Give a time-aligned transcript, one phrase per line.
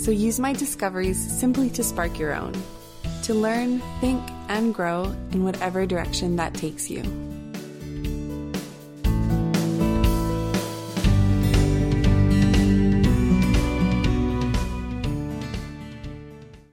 [0.00, 2.54] so use my discoveries simply to spark your own,
[3.22, 7.02] to learn, think, and grow in whatever direction that takes you.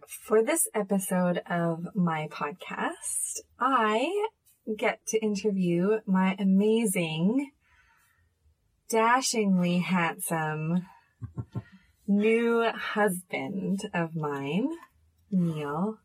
[0.07, 4.09] For this episode of my podcast, I
[4.77, 7.52] get to interview my amazing,
[8.90, 10.85] dashingly handsome
[12.08, 14.70] new husband of mine,
[15.32, 16.00] Neil.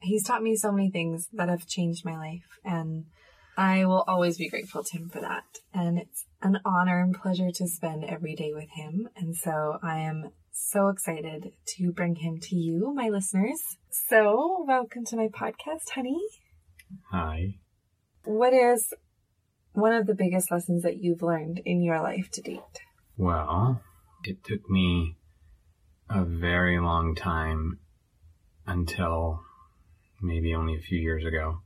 [0.00, 3.06] He's taught me so many things that have changed my life, and
[3.56, 5.44] I will always be grateful to him for that.
[5.72, 9.08] And it's an honor and pleasure to spend every day with him.
[9.16, 13.60] And so I am so excited to bring him to you, my listeners.
[13.90, 16.20] So, welcome to my podcast, honey.
[17.10, 17.54] Hi.
[18.24, 18.92] What is
[19.72, 22.60] one of the biggest lessons that you've learned in your life to date?
[23.16, 23.80] Well,
[24.24, 25.16] it took me
[26.08, 27.78] a very long time
[28.66, 29.40] until
[30.20, 31.60] maybe only a few years ago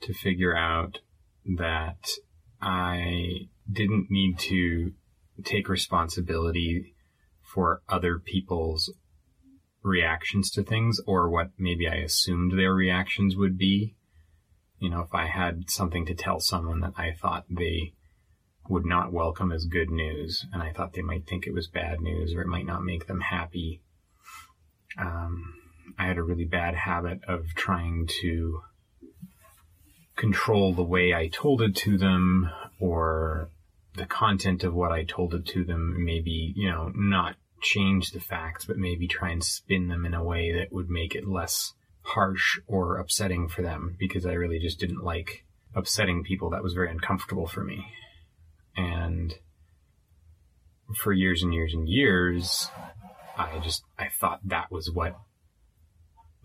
[0.00, 1.00] to figure out
[1.44, 2.08] that
[2.60, 4.92] I didn't need to
[5.44, 6.94] take responsibility
[7.42, 8.92] for other people's
[9.82, 13.94] reactions to things or what maybe I assumed their reactions would be.
[14.78, 17.92] You know, if I had something to tell someone that I thought they
[18.68, 22.00] would not welcome as good news, and I thought they might think it was bad
[22.00, 23.80] news or it might not make them happy.
[24.98, 25.54] Um,
[25.98, 28.62] I had a really bad habit of trying to
[30.16, 33.50] control the way I told it to them or
[33.96, 38.20] the content of what I told it to them, maybe, you know, not change the
[38.20, 41.74] facts, but maybe try and spin them in a way that would make it less
[42.02, 45.44] harsh or upsetting for them because I really just didn't like
[45.74, 46.50] upsetting people.
[46.50, 47.86] That was very uncomfortable for me.
[48.76, 49.34] And
[50.96, 52.70] for years and years and years,
[53.36, 55.16] I just, I thought that was what,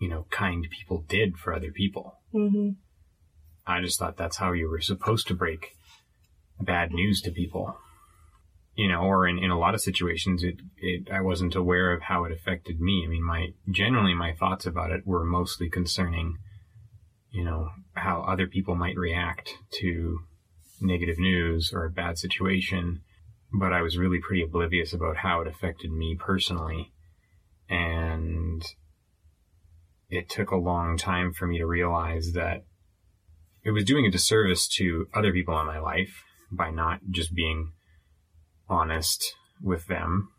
[0.00, 2.18] you know, kind people did for other people.
[2.34, 2.70] Mm-hmm.
[3.66, 5.76] I just thought that's how you were supposed to break
[6.60, 7.76] bad news to people.
[8.76, 12.02] You know, or in, in a lot of situations, it, it, I wasn't aware of
[12.02, 13.02] how it affected me.
[13.04, 16.38] I mean, my, generally my thoughts about it were mostly concerning,
[17.30, 20.20] you know, how other people might react to
[20.80, 23.00] negative news or a bad situation.
[23.52, 26.92] But I was really pretty oblivious about how it affected me personally.
[27.68, 28.62] And
[30.08, 32.64] it took a long time for me to realize that
[33.62, 37.72] it was doing a disservice to other people in my life by not just being
[38.68, 40.30] honest with them.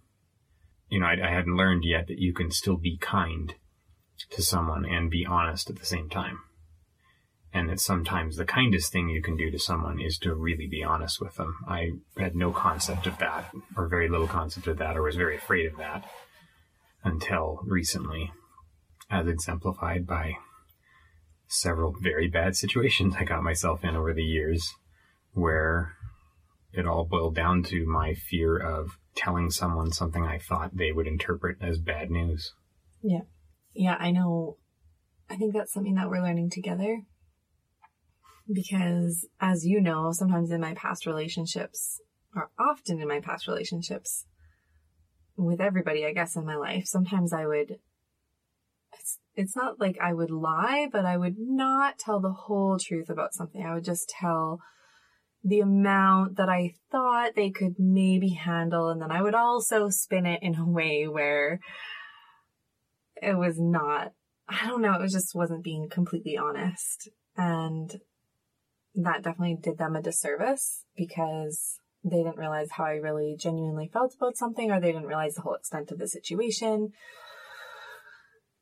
[0.90, 3.53] You know, I, I, hadn't learned yet that you can still be kind
[4.31, 6.40] to someone and be honest at the same time.
[7.53, 10.84] And that sometimes the kindest thing you can do to someone is to really be
[10.84, 11.57] honest with them.
[11.67, 15.35] I had no concept of that, or very little concept of that, or was very
[15.35, 16.09] afraid of that
[17.03, 18.31] until recently,
[19.09, 20.38] as exemplified by
[21.47, 24.75] several very bad situations I got myself in over the years
[25.34, 25.97] where
[26.72, 31.07] it all boiled down to my fear of telling someone something I thought they would
[31.07, 32.53] interpret as bad news.
[33.03, 33.22] Yeah.
[33.73, 34.57] Yeah, I know.
[35.29, 37.01] I think that's something that we're learning together.
[38.52, 42.02] Because, as you know, sometimes in my past relationships,
[42.35, 44.25] or often in my past relationships,
[45.38, 47.79] with everybody, I guess, in my life, sometimes I would,
[48.94, 53.09] it's, it's not like I would lie, but I would not tell the whole truth
[53.09, 53.63] about something.
[53.63, 54.59] I would just tell
[55.44, 58.90] the amount that I thought they could maybe handle.
[58.90, 61.59] And then I would also spin it in a way where
[63.22, 64.14] it was not,
[64.47, 67.09] I don't know, it was just wasn't being completely honest.
[67.37, 67.99] And
[68.96, 74.16] that definitely did them a disservice because they didn't realize how I really genuinely felt
[74.16, 76.91] about something or they didn't realize the whole extent of the situation.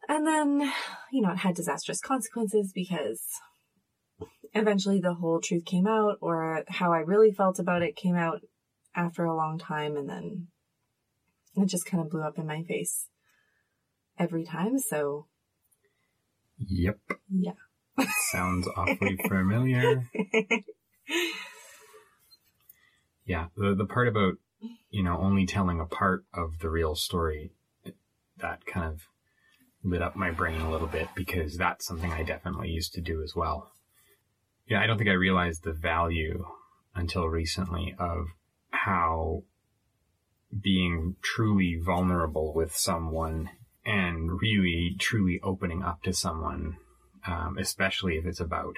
[0.07, 0.71] And then,
[1.11, 3.21] you know, it had disastrous consequences because
[4.53, 8.41] eventually the whole truth came out or how I really felt about it came out
[8.95, 10.47] after a long time and then
[11.55, 13.07] it just kind of blew up in my face
[14.17, 14.79] every time.
[14.79, 15.27] So,
[16.57, 16.99] yep.
[17.29, 17.53] Yeah.
[18.31, 20.09] Sounds awfully familiar.
[23.25, 23.47] yeah.
[23.55, 24.35] The, the part about,
[24.89, 27.51] you know, only telling a part of the real story,
[28.37, 29.01] that kind of
[29.83, 33.21] lit up my brain a little bit because that's something I definitely used to do
[33.23, 33.71] as well.
[34.67, 36.45] Yeah, I don't think I realized the value
[36.93, 38.27] until recently of
[38.71, 39.43] how
[40.61, 43.49] being truly vulnerable with someone
[43.85, 46.77] and really truly opening up to someone,
[47.27, 48.77] um, especially if it's about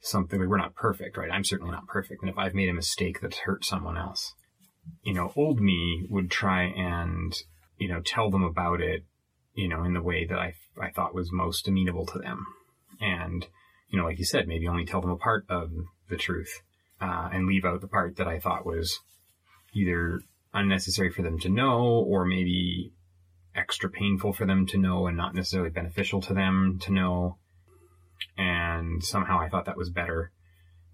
[0.00, 1.30] something like we're not perfect, right?
[1.30, 2.22] I'm certainly not perfect.
[2.22, 4.34] And if I've made a mistake that's hurt someone else,
[5.02, 7.34] you know, old me would try and,
[7.78, 9.04] you know, tell them about it,
[9.54, 12.46] you know, in the way that I, I thought was most amenable to them.
[13.00, 13.46] And,
[13.88, 15.70] you know, like you said, maybe only tell them a part of
[16.08, 16.60] the truth,
[17.00, 19.00] uh, and leave out the part that I thought was
[19.74, 20.20] either
[20.54, 22.92] unnecessary for them to know or maybe
[23.66, 27.36] extra painful for them to know and not necessarily beneficial to them to know.
[28.38, 30.30] And somehow I thought that was better.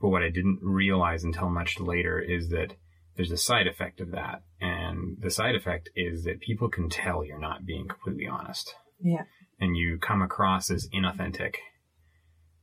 [0.00, 2.76] But what I didn't realize until much later is that
[3.14, 4.42] there's a side effect of that.
[4.58, 8.74] And the side effect is that people can tell you're not being completely honest.
[9.02, 9.24] Yeah.
[9.60, 11.56] And you come across as inauthentic.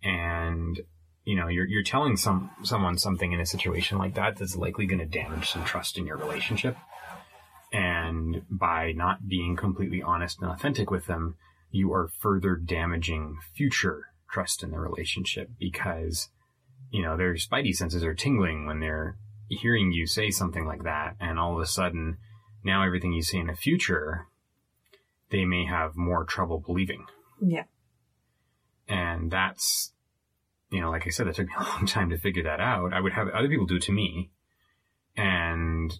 [0.01, 0.81] And
[1.23, 4.87] you know, you're you're telling some someone something in a situation like that that's likely
[4.87, 6.75] going to damage some trust in your relationship.
[8.09, 11.35] And by not being completely honest and authentic with them,
[11.69, 16.29] you are further damaging future trust in the relationship because,
[16.89, 19.15] you know, their spidey senses are tingling when they're
[19.47, 21.15] hearing you say something like that.
[21.19, 22.17] And all of a sudden,
[22.63, 24.25] now everything you say in the future,
[25.29, 27.05] they may have more trouble believing.
[27.39, 27.65] Yeah.
[28.87, 29.93] And that's,
[30.71, 32.91] you know, like I said, it took me a long time to figure that out.
[32.91, 34.31] I would have other people do it to me.
[35.15, 35.93] And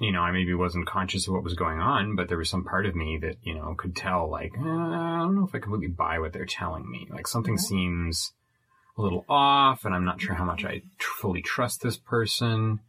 [0.00, 2.64] you know, I maybe wasn't conscious of what was going on, but there was some
[2.64, 5.58] part of me that, you know, could tell, like, eh, I don't know if I
[5.58, 7.08] completely buy what they're telling me.
[7.10, 7.74] Like, something mm-hmm.
[7.74, 8.32] seems
[8.96, 12.80] a little off, and I'm not sure how much I tr- fully trust this person.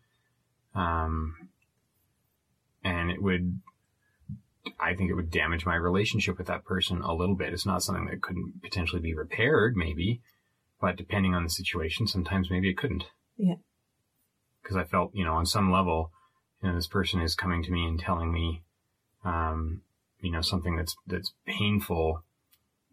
[0.75, 1.49] Um,
[2.83, 3.59] and it would,
[4.79, 7.53] I think it would damage my relationship with that person a little bit.
[7.53, 10.21] It's not something that couldn't potentially be repaired, maybe,
[10.79, 13.05] but depending on the situation, sometimes maybe it couldn't.
[13.35, 13.55] Yeah.
[14.61, 16.11] Because I felt, you know, on some level,
[16.61, 18.63] you know, this person is coming to me and telling me,
[19.23, 19.81] um,
[20.21, 22.23] you know, something that's, that's painful,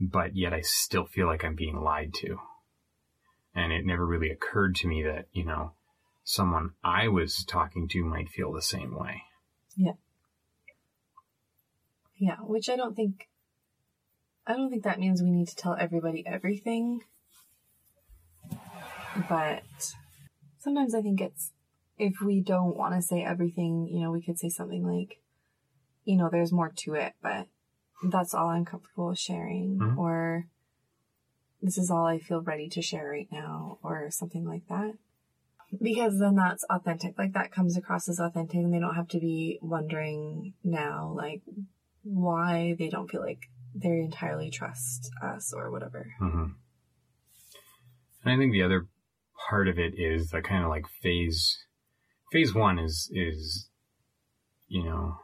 [0.00, 2.38] but yet I still feel like I'm being lied to.
[3.54, 5.72] And it never really occurred to me that, you know,
[6.22, 9.22] someone I was talking to might feel the same way.
[9.76, 9.92] Yeah.
[12.18, 13.28] Yeah, which I don't think,
[14.46, 17.02] I don't think that means we need to tell everybody everything.
[19.28, 19.94] But
[20.58, 21.52] sometimes I think it's
[21.98, 25.18] if we don't want to say everything, you know, we could say something like,
[26.04, 27.46] you know, there's more to it, but
[28.10, 29.98] that's all I'm comfortable with sharing, mm-hmm.
[29.98, 30.46] or
[31.62, 34.92] this is all I feel ready to share right now, or something like that.
[35.82, 37.18] Because then that's authentic.
[37.18, 41.42] Like that comes across as authentic, and they don't have to be wondering now, like,
[42.02, 46.06] why they don't feel like they entirely trust us or whatever.
[46.20, 46.44] Mm-hmm.
[48.24, 48.86] And I think the other
[49.48, 51.58] part of it is the kind of like phase
[52.36, 53.70] phase one is is
[54.68, 55.16] you know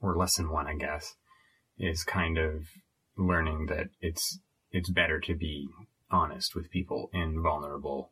[0.00, 1.14] or lesson one i guess
[1.78, 2.64] is kind of
[3.16, 4.40] learning that it's
[4.72, 5.68] it's better to be
[6.10, 8.10] honest with people in vulnerable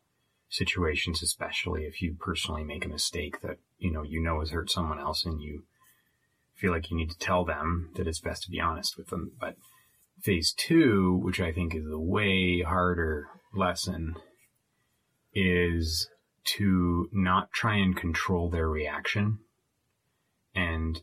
[0.49, 4.71] situations especially if you personally make a mistake that you know you know has hurt
[4.71, 5.63] someone else and you
[6.55, 9.31] feel like you need to tell them that it's best to be honest with them.
[9.39, 9.57] But
[10.23, 14.15] phase two which i think is the way harder lesson
[15.31, 16.09] is
[16.47, 19.39] to not try and control their reaction
[20.55, 21.01] and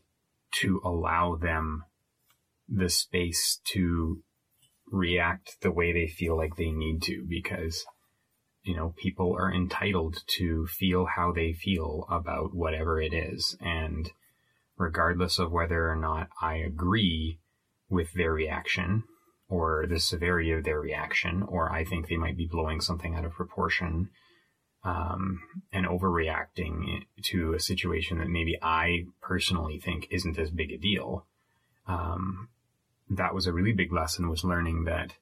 [0.50, 1.84] to allow them
[2.68, 4.22] the space to
[4.90, 7.84] react the way they feel like they need to because
[8.62, 13.56] you know people are entitled to feel how they feel about whatever it is.
[13.60, 14.10] And
[14.76, 17.38] regardless of whether or not I agree
[17.88, 19.04] with their reaction
[19.48, 23.24] or the severity of their reaction or I think they might be blowing something out
[23.24, 24.08] of proportion
[24.84, 25.40] um,
[25.72, 31.26] and overreacting to a situation that maybe I personally think isn't as big a deal.
[31.86, 32.48] Um,
[33.10, 35.14] that was a really big lesson was learning that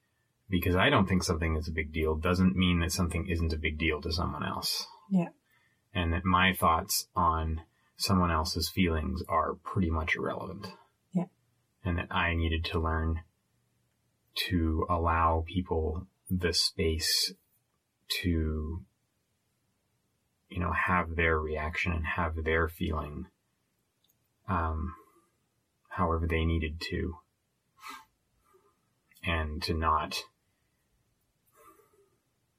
[0.48, 3.58] because I don't think something is a big deal doesn't mean that something isn't a
[3.58, 4.86] big deal to someone else.
[5.08, 5.28] Yeah.
[5.94, 7.62] And that my thoughts on
[7.96, 10.66] someone else's feelings are pretty much irrelevant.
[11.12, 11.26] Yeah.
[11.84, 13.20] And that I needed to learn
[14.48, 17.32] to allow people the space
[18.22, 18.84] to
[20.52, 23.26] you know, have their reaction and have their feeling,
[24.48, 24.94] um,
[25.88, 27.16] however they needed to,
[29.24, 30.24] and to not.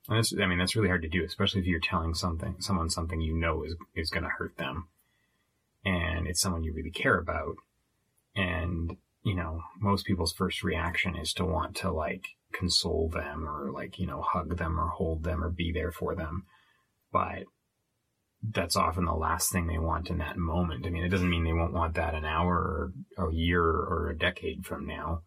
[0.09, 2.89] And that's, I mean, that's really hard to do, especially if you're telling something, someone
[2.89, 4.87] something you know is is going to hurt them,
[5.85, 7.55] and it's someone you really care about,
[8.35, 13.71] and you know, most people's first reaction is to want to like console them or
[13.71, 16.45] like, you know, hug them or hold them or be there for them.
[17.11, 17.43] But
[18.51, 20.85] that's often the last thing they want in that moment.
[20.85, 24.09] I mean, it doesn't mean they won't want that an hour or a year or
[24.09, 25.21] a decade from now,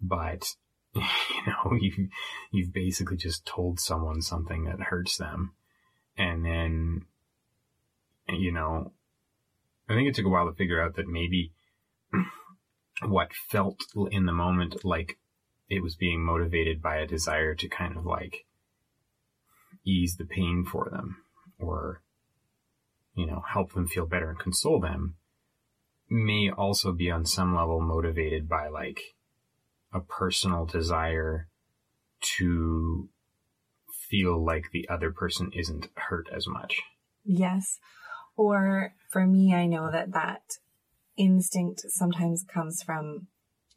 [0.00, 0.54] but
[0.94, 1.02] you
[1.46, 2.08] know, you
[2.50, 5.54] you've basically just told someone something that hurts them,
[6.16, 7.06] and then
[8.28, 8.92] you know,
[9.88, 11.52] I think it took a while to figure out that maybe
[13.02, 15.18] what felt in the moment like
[15.68, 18.44] it was being motivated by a desire to kind of like
[19.84, 21.16] ease the pain for them
[21.58, 22.02] or
[23.14, 25.16] you know help them feel better and console them
[26.08, 29.00] may also be on some level motivated by like
[29.92, 31.48] a personal desire
[32.20, 33.08] to
[34.08, 36.80] feel like the other person isn't hurt as much.
[37.24, 37.78] Yes.
[38.36, 40.42] Or for me, I know that that
[41.16, 43.28] instinct sometimes comes from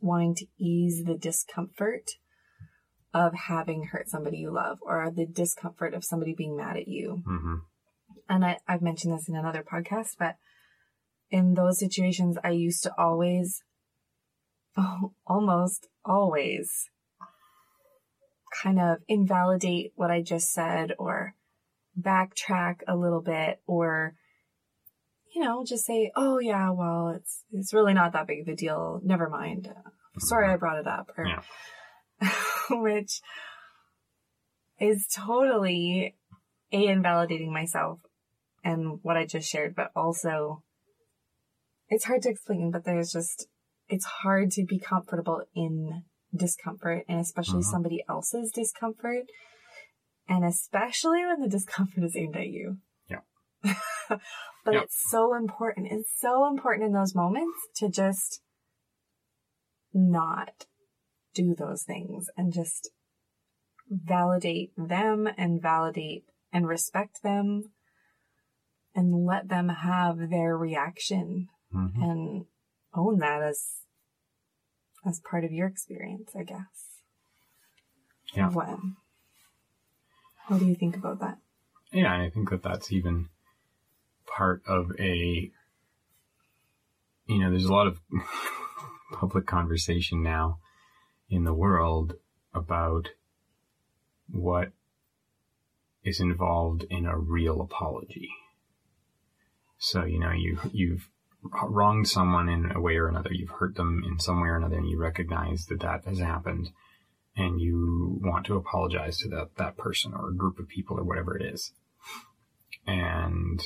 [0.02, 2.12] wanting to ease the discomfort
[3.13, 7.22] of having hurt somebody you love or the discomfort of somebody being mad at you.
[7.28, 7.56] Mm-hmm.
[8.30, 10.36] And I, I've mentioned this in another podcast, but
[11.30, 13.63] in those situations, I used to always,
[14.77, 16.89] oh, almost always
[18.62, 21.36] kind of invalidate what I just said or
[22.00, 24.15] backtrack a little bit or
[25.34, 28.56] you know just say oh yeah well it's it's really not that big of a
[28.56, 29.00] deal.
[29.03, 29.70] Never mind.
[30.20, 31.10] Sorry I brought it up.
[31.18, 32.30] Or Yeah.
[32.70, 33.22] which
[34.80, 36.15] is totally
[36.72, 38.00] a invalidating myself
[38.63, 40.63] and what I just shared but also
[41.89, 43.48] it's hard to explain but there's just
[43.89, 46.03] it's hard to be comfortable in
[46.36, 47.65] discomfort and especially Mhm.
[47.65, 49.25] somebody else's discomfort
[50.27, 52.77] and especially when the discomfort is aimed at you.
[53.08, 53.22] Yeah.
[54.10, 54.82] but Yeah.
[54.84, 55.91] it's so important.
[55.91, 58.41] It's so important in those moments to just
[59.93, 60.65] not
[61.34, 62.89] do those things and just
[63.89, 67.73] validate them and validate and respect them
[68.95, 71.95] and let them have their reaction Mhm.
[72.01, 72.45] and
[72.93, 73.79] own that as
[75.05, 77.01] as part of your experience, I guess.
[78.33, 78.50] Yeah.
[78.50, 78.79] What
[80.47, 81.39] What do you think about that?
[81.91, 83.29] Yeah, I think that that's even
[84.25, 85.51] part of a,
[87.27, 88.01] you know, there's a lot of
[89.13, 90.59] public conversation now
[91.29, 92.15] in the world
[92.53, 93.09] about
[94.27, 94.71] what
[96.03, 98.29] is involved in a real apology.
[99.86, 101.10] So, you know, you, you've
[101.44, 103.34] wronged someone in a way or another.
[103.34, 106.70] You've hurt them in some way or another and you recognize that that has happened
[107.36, 111.04] and you want to apologize to that, that person or a group of people or
[111.04, 111.74] whatever it is.
[112.88, 113.62] And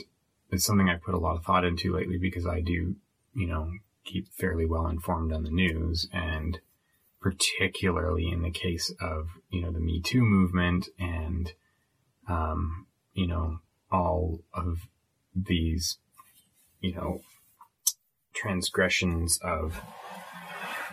[0.49, 2.95] it's something I put a lot of thought into lately because I do,
[3.35, 3.69] you know,
[4.03, 6.59] keep fairly well informed on the news and
[7.21, 11.51] particularly in the case of, you know, the Me Too movement and,
[12.27, 13.59] um, you know,
[13.91, 14.87] all of
[15.35, 15.99] these,
[16.79, 17.21] you know,
[18.33, 19.81] transgressions of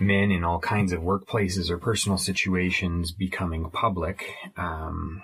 [0.01, 4.27] men in all kinds of workplaces or personal situations becoming public.
[4.57, 5.23] Um,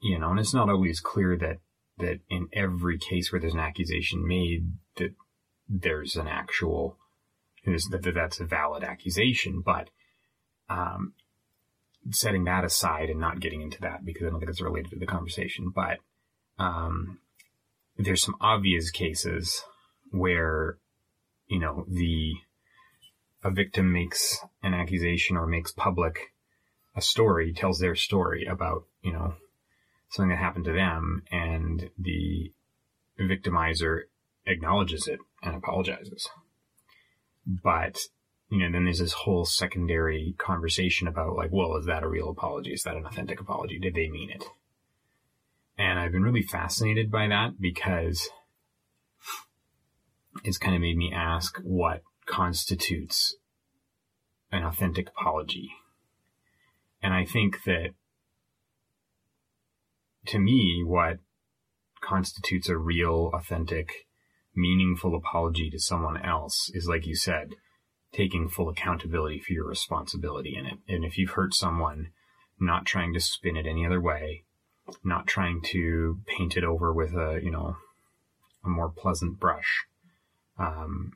[0.00, 1.58] you know, and it's not always clear that
[1.98, 5.12] that in every case where there's an accusation made that
[5.68, 6.96] there's an actual
[7.64, 9.88] that that that's a valid accusation, but
[10.68, 11.12] um,
[12.10, 14.98] setting that aside and not getting into that because I don't think it's related to
[14.98, 15.98] the conversation, but
[16.58, 17.18] um,
[18.04, 19.62] there's some obvious cases
[20.10, 20.78] where
[21.46, 22.34] you know the
[23.42, 26.32] a victim makes an accusation or makes public
[26.94, 29.34] a story, tells their story about, you know,
[30.10, 32.52] something that happened to them and the
[33.18, 34.02] victimizer
[34.46, 36.28] acknowledges it and apologizes.
[37.46, 37.98] But,
[38.50, 42.28] you know, then there's this whole secondary conversation about like, well, is that a real
[42.28, 42.72] apology?
[42.72, 43.78] Is that an authentic apology?
[43.78, 44.44] Did they mean it?
[45.80, 48.28] And I've been really fascinated by that because
[50.44, 53.34] it's kind of made me ask what constitutes
[54.52, 55.70] an authentic apology.
[57.02, 57.94] And I think that
[60.26, 61.20] to me, what
[62.02, 64.06] constitutes a real, authentic,
[64.54, 67.54] meaningful apology to someone else is, like you said,
[68.12, 70.76] taking full accountability for your responsibility in it.
[70.86, 72.10] And if you've hurt someone,
[72.60, 74.44] not trying to spin it any other way,
[75.04, 77.76] not trying to paint it over with a, you know,
[78.64, 79.86] a more pleasant brush.
[80.58, 81.12] Um,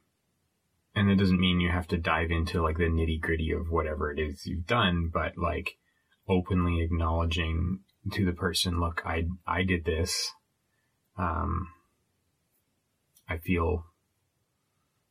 [0.95, 4.13] and it doesn't mean you have to dive into like the nitty gritty of whatever
[4.13, 5.77] it is you've done, but like
[6.29, 7.81] openly acknowledging
[8.13, 10.33] to the person, look, I, I did this.
[11.19, 11.69] Um,
[13.29, 13.85] I feel,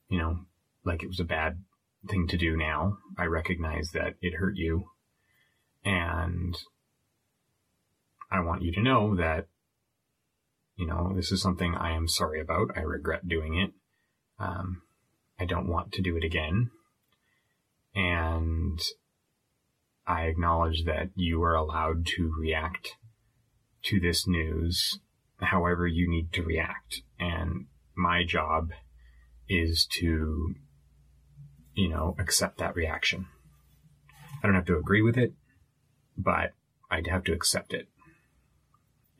[0.10, 0.40] you know,
[0.86, 1.60] like it was a bad
[2.08, 2.98] thing to do now.
[3.18, 4.90] I recognize that it hurt you.
[5.84, 6.58] And
[8.34, 9.46] I want you to know that,
[10.76, 12.72] you know, this is something I am sorry about.
[12.76, 13.72] I regret doing it.
[14.40, 14.82] Um,
[15.40, 16.72] I don't want to do it again.
[17.94, 18.80] And
[20.08, 22.96] I acknowledge that you are allowed to react
[23.84, 25.00] to this news
[25.40, 27.02] however you need to react.
[27.20, 28.72] And my job
[29.48, 30.56] is to,
[31.76, 33.28] you know, accept that reaction.
[34.42, 35.34] I don't have to agree with it,
[36.18, 36.54] but
[36.90, 37.90] I'd have to accept it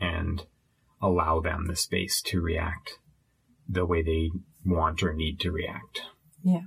[0.04, 0.46] and
[1.02, 3.00] allow them the space to react
[3.68, 4.30] the way they
[4.66, 6.02] want or need to react.
[6.44, 6.62] Yeah.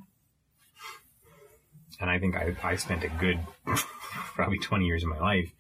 [2.01, 3.41] And I think I, I spent a good
[4.35, 5.53] probably 20 years of my life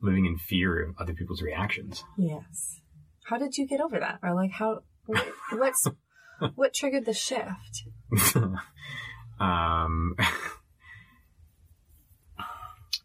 [0.00, 2.04] living in fear of other people's reactions.
[2.16, 2.80] Yes.
[3.24, 4.20] How did you get over that?
[4.22, 4.82] Or like how
[5.52, 5.86] what's
[6.54, 7.84] what triggered the shift?
[9.40, 10.14] um,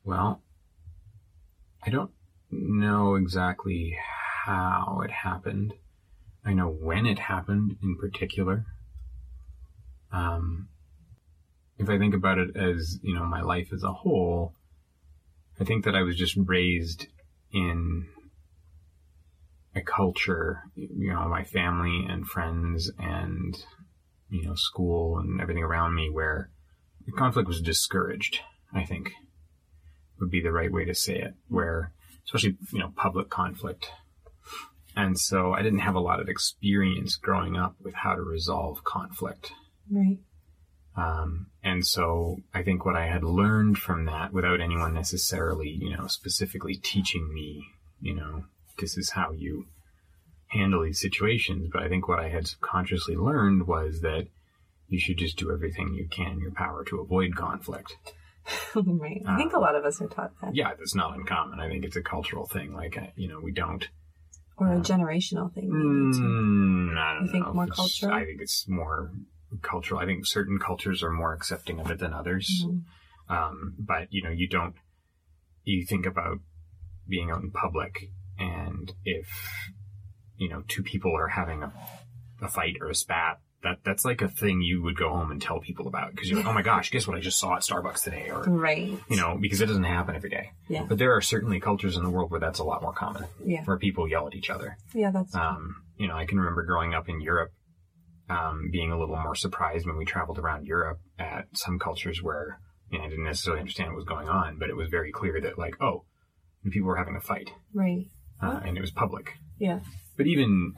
[0.06, 0.42] well,
[1.86, 2.12] I don't
[2.54, 3.98] know exactly
[4.46, 5.74] how it happened.
[6.46, 8.66] I know when it happened in particular.
[10.12, 10.68] Um,
[11.78, 14.54] if I think about it as, you know, my life as a whole,
[15.60, 17.08] I think that I was just raised
[17.52, 18.08] in
[19.76, 23.64] a culture, you know, my family and friends and,
[24.30, 26.50] you know, school and everything around me where
[27.06, 28.40] the conflict was discouraged,
[28.74, 29.14] I think
[30.20, 31.92] would be the right way to say it, where,
[32.26, 33.90] especially, you know, public conflict.
[34.96, 38.84] And so I didn't have a lot of experience growing up with how to resolve
[38.84, 39.52] conflict.
[39.90, 40.20] Right.
[40.96, 45.98] Um, and so I think what I had learned from that without anyone necessarily, you
[45.98, 47.66] know, specifically teaching me,
[48.00, 48.44] you know,
[48.80, 49.66] this is how you
[50.48, 51.70] handle these situations.
[51.72, 54.28] But I think what I had subconsciously learned was that
[54.88, 57.98] you should just do everything you can in your power to avoid conflict.
[58.76, 59.22] right.
[59.26, 60.56] I think a lot of us are taught that.
[60.56, 61.60] Yeah, that's not uncommon.
[61.60, 62.74] I think it's a cultural thing.
[62.74, 63.88] Like, uh, you know, we don't.
[64.58, 65.70] Or a generational thing.
[65.70, 67.54] Mm, I don't You think know.
[67.54, 68.14] more cultural?
[68.14, 69.12] I think it's more
[69.62, 70.00] cultural.
[70.00, 72.66] I think certain cultures are more accepting of it than others.
[72.68, 72.84] Mhm.
[73.30, 74.76] Um, but you know, you don't.
[75.64, 76.40] You think about
[77.08, 79.28] being out in public, and if
[80.38, 81.74] you know two people are having a,
[82.42, 85.42] a fight or a spat, that that's like a thing you would go home and
[85.42, 87.62] tell people about because you're like, oh my gosh, guess what I just saw at
[87.62, 88.92] Starbucks today, or Right.
[89.10, 90.52] you know, because it doesn't happen every day.
[90.68, 90.86] Yeah.
[90.88, 93.64] But there are certainly cultures in the world where that's a lot more common, Yeah.
[93.66, 94.78] where people yell at each other.
[94.94, 97.52] Yeah, that's Um, you know, I can remember growing up in Europe,
[98.30, 102.60] um, being a little more surprised when we traveled around Europe at some cultures where,
[102.90, 105.40] you know, I didn't necessarily understand what was going on, but it was very clear
[105.42, 106.06] that like, oh,
[106.70, 108.08] people were having a fight, right.
[108.42, 109.34] uh, and it was public.
[109.58, 109.80] Yeah.
[110.18, 110.74] But even,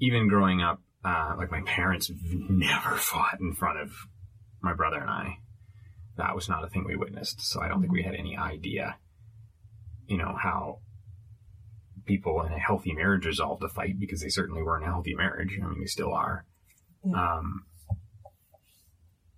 [0.00, 3.92] even growing up, uh, like my parents never fought in front of
[4.62, 5.38] my brother and I.
[6.16, 8.96] That was not a thing we witnessed, so I don't think we had any idea,
[10.06, 10.78] you know, how
[12.06, 15.14] people in a healthy marriage resolve to fight because they certainly were in a healthy
[15.14, 15.58] marriage.
[15.60, 16.44] I mean, they still are.
[17.04, 17.38] Yeah.
[17.38, 17.64] Um,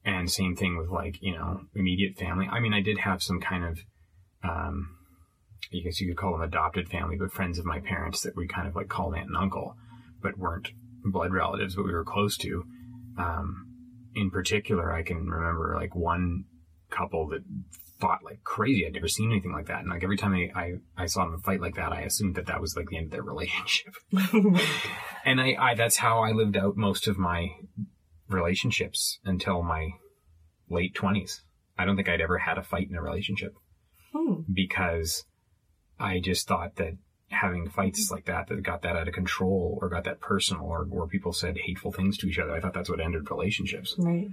[0.04, 2.46] and same thing with like, you know, immediate family.
[2.50, 3.80] I mean, I did have some kind of,
[4.44, 4.96] um,
[5.72, 8.46] I guess you could call them adopted family, but friends of my parents that we
[8.46, 9.74] kind of like called aunt and uncle,
[10.22, 10.70] but weren't
[11.12, 12.64] blood relatives, but we were close to.
[13.18, 13.66] Um,
[14.14, 16.44] in particular, I can remember like one
[16.90, 17.42] couple that
[18.00, 18.86] fought like crazy.
[18.86, 19.80] I'd never seen anything like that.
[19.80, 22.46] And like every time I, I, I saw them fight like that, I assumed that
[22.46, 23.94] that was like the end of their relationship.
[25.24, 27.48] and I, I, that's how I lived out most of my
[28.28, 29.88] relationships until my
[30.68, 31.42] late twenties.
[31.78, 33.52] I don't think I'd ever had a fight in a relationship
[34.12, 34.40] Hmm.
[34.52, 35.24] because
[35.98, 36.94] I just thought that
[37.40, 40.84] having fights like that that got that out of control or got that personal or
[40.84, 43.94] where people said hateful things to each other, I thought that's what ended relationships.
[43.98, 44.28] Right.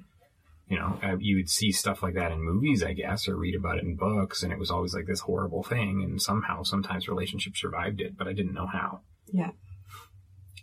[0.67, 3.55] You know, uh, you would see stuff like that in movies, I guess, or read
[3.55, 6.01] about it in books, and it was always like this horrible thing.
[6.03, 9.01] And somehow, sometimes relationships survived it, but I didn't know how.
[9.31, 9.51] Yeah.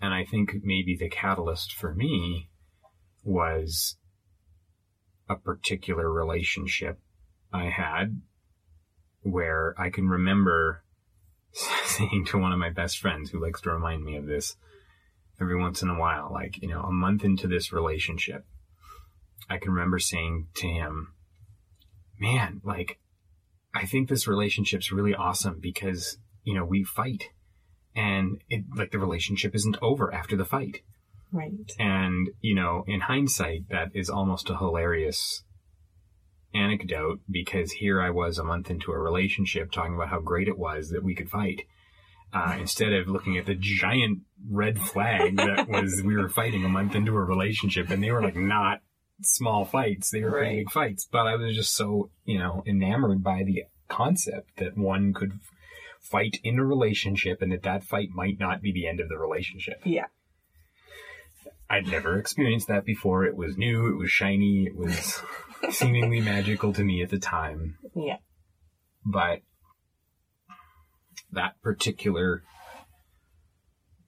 [0.01, 2.49] And I think maybe the catalyst for me
[3.23, 3.97] was
[5.29, 6.99] a particular relationship
[7.53, 8.21] I had
[9.23, 10.83] where I can remember
[11.85, 14.57] saying to one of my best friends who likes to remind me of this
[15.41, 18.45] every once in a while, like, you know, a month into this relationship,
[19.49, 21.15] I can remember saying to him,
[22.19, 22.99] man, like,
[23.75, 27.31] I think this relationship's really awesome because, you know, we fight
[27.95, 30.83] and it, like the relationship isn't over after the fight.
[31.33, 31.73] Right.
[31.79, 35.45] And, you know, in hindsight, that is almost a hilarious
[36.55, 40.59] anecdote because here I was a month into a relationship talking about how great it
[40.59, 41.63] was that we could fight.
[42.33, 46.69] Uh, instead of looking at the giant red flag that was we were fighting a
[46.69, 48.81] month into a relationship and they were like not
[49.23, 50.11] small fights.
[50.11, 50.59] They were Right.
[50.59, 51.09] big fights.
[51.11, 55.33] But I was just so, you know, enamored by the concept that one could
[56.01, 59.19] fight in a relationship and that that fight might not be the end of the
[59.19, 59.81] relationship.
[59.85, 60.07] Yeah.
[61.69, 63.25] I'd never experienced that before.
[63.25, 65.21] It was new, it was shiny, it was
[65.71, 67.79] seemingly magical to me at the time.
[67.95, 68.17] Yeah.
[69.05, 69.41] But
[71.33, 72.43] that particular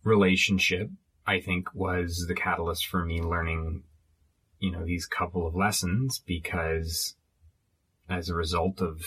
[0.04, 0.88] relationship,
[1.26, 3.84] I think, was the catalyst for me learning,
[4.58, 7.14] you know, these couple of lessons because
[8.08, 9.02] as a result of,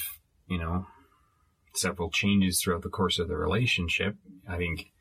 [0.47, 0.86] you know,
[1.73, 4.15] several changes throughout the course of the relationship,
[4.47, 4.91] I think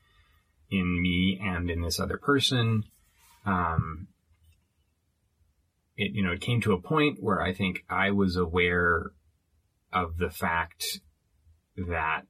[0.69, 2.83] in me and in this other person,
[3.45, 4.07] um,
[5.97, 9.11] it, you know, it came to a point where I think I was aware
[9.93, 10.99] of the fact
[11.77, 12.21] that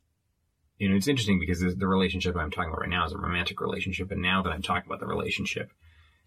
[0.77, 3.17] you know it's interesting because the, the relationship I'm talking about right now is a
[3.17, 5.71] romantic relationship, and now that I'm talking about the relationship,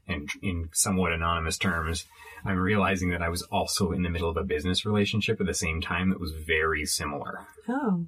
[0.06, 2.06] and in somewhat anonymous terms,
[2.44, 5.54] I'm realizing that I was also in the middle of a business relationship at the
[5.54, 8.06] same time that was very similar, Oh.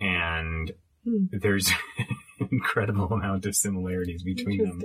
[0.00, 0.72] and
[1.04, 1.26] Hmm.
[1.32, 1.70] there's
[2.40, 4.80] an incredible amount of similarities between them.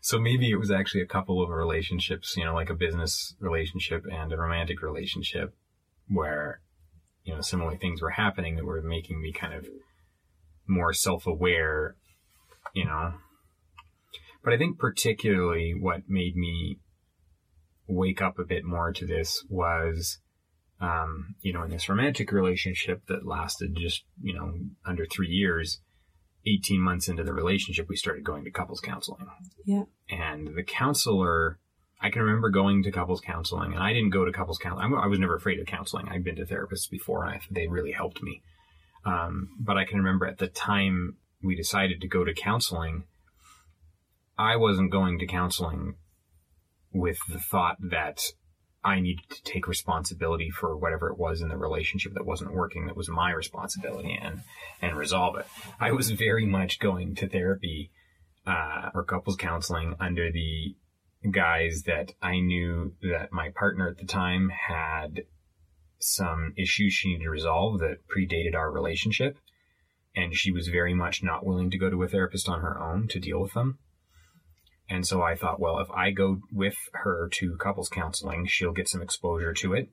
[0.00, 4.04] So maybe it was actually a couple of relationships, you know, like a business relationship
[4.10, 5.54] and a romantic relationship
[6.08, 6.60] where,
[7.24, 9.66] you know, similar things were happening that were making me kind of
[10.66, 11.96] more self aware,
[12.72, 13.12] you know.
[14.42, 16.78] But I think particularly what made me
[17.86, 20.18] wake up a bit more to this was,
[20.80, 24.54] um, you know, in this romantic relationship that lasted just, you know,
[24.86, 25.80] under three years,
[26.46, 29.26] 18 months into the relationship, we started going to couples counseling.
[29.64, 29.84] Yeah.
[30.08, 31.58] and the counselor
[32.00, 34.94] i can remember going to couples counseling and i didn't go to couples counseling.
[34.94, 36.08] I was never afraid of counseling.
[36.08, 38.42] I'd been to therapists before and I, they really helped me.
[39.04, 43.04] Um, but i can remember at the time we decided to go to counseling
[44.38, 45.94] i wasn't going to counseling
[46.92, 48.22] with the thought that
[48.84, 52.86] i needed to take responsibility for whatever it was in the relationship that wasn't working
[52.86, 54.40] that was my responsibility and
[54.80, 55.46] and resolve it
[55.78, 57.90] i was very much going to therapy
[58.46, 60.74] uh, or couples counseling under the
[61.30, 65.24] guise that I knew that my partner at the time had
[65.98, 69.38] some issues she needed to resolve that predated our relationship.
[70.16, 73.06] And she was very much not willing to go to a therapist on her own
[73.08, 73.78] to deal with them.
[74.90, 78.88] And so I thought, well, if I go with her to couples counseling, she'll get
[78.88, 79.88] some exposure to it.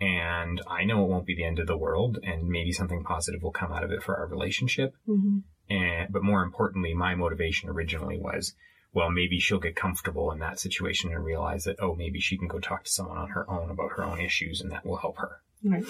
[0.00, 3.42] And I know it won't be the end of the world, and maybe something positive
[3.42, 5.38] will come out of it for our relationship hmm
[5.70, 8.52] and but more importantly my motivation originally was
[8.92, 12.48] well maybe she'll get comfortable in that situation and realize that oh maybe she can
[12.48, 15.18] go talk to someone on her own about her own issues and that will help
[15.18, 15.84] her Right.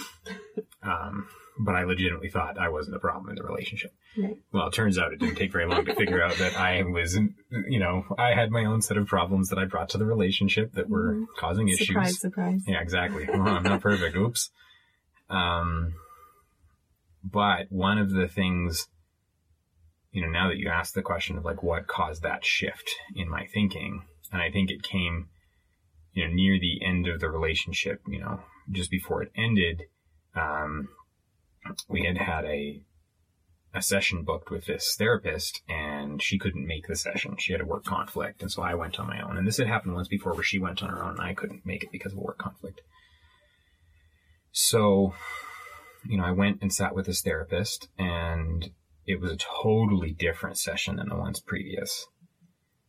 [0.82, 1.26] um,
[1.58, 4.36] but i legitimately thought i wasn't the problem in the relationship Right.
[4.52, 7.18] well it turns out it didn't take very long to figure out that i was
[7.68, 10.72] you know i had my own set of problems that i brought to the relationship
[10.74, 11.26] that were Mhm.
[11.38, 12.62] causing issues Surprise, surprise.
[12.66, 13.26] yeah, exactly.
[13.26, 14.14] Well, I'm not perfect.
[14.16, 14.50] Oops.
[15.30, 15.94] Um,
[17.24, 18.88] but one of the things,
[20.10, 23.28] you know, now that you asked the question of like what caused that shift in
[23.30, 25.28] my thinking, and I think it came,
[26.12, 29.84] you know, near the end of the relationship, you know, just before it ended,
[30.34, 30.88] um,
[31.88, 32.82] we had had a,
[33.74, 37.36] a session booked with this therapist and she couldn't make the session.
[37.38, 38.42] She had a work conflict.
[38.42, 39.38] And so I went on my own.
[39.38, 41.64] And this had happened once before where she went on her own and I couldn't
[41.64, 42.82] make it because of a work conflict.
[44.50, 45.14] So,
[46.04, 48.70] you know, I went and sat with this therapist and
[49.06, 52.06] it was a totally different session than the ones previous.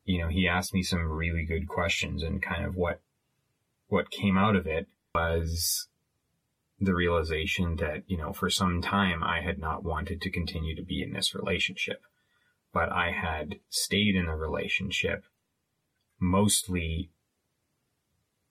[0.04, 3.00] You know, he asked me some really good questions and kind of what,
[3.88, 5.88] what came out of it was
[6.84, 10.84] the realization that, you know, for some time I had not wanted to continue to
[10.84, 12.02] be in this relationship,
[12.74, 15.24] but I had stayed in the relationship
[16.20, 17.12] mostly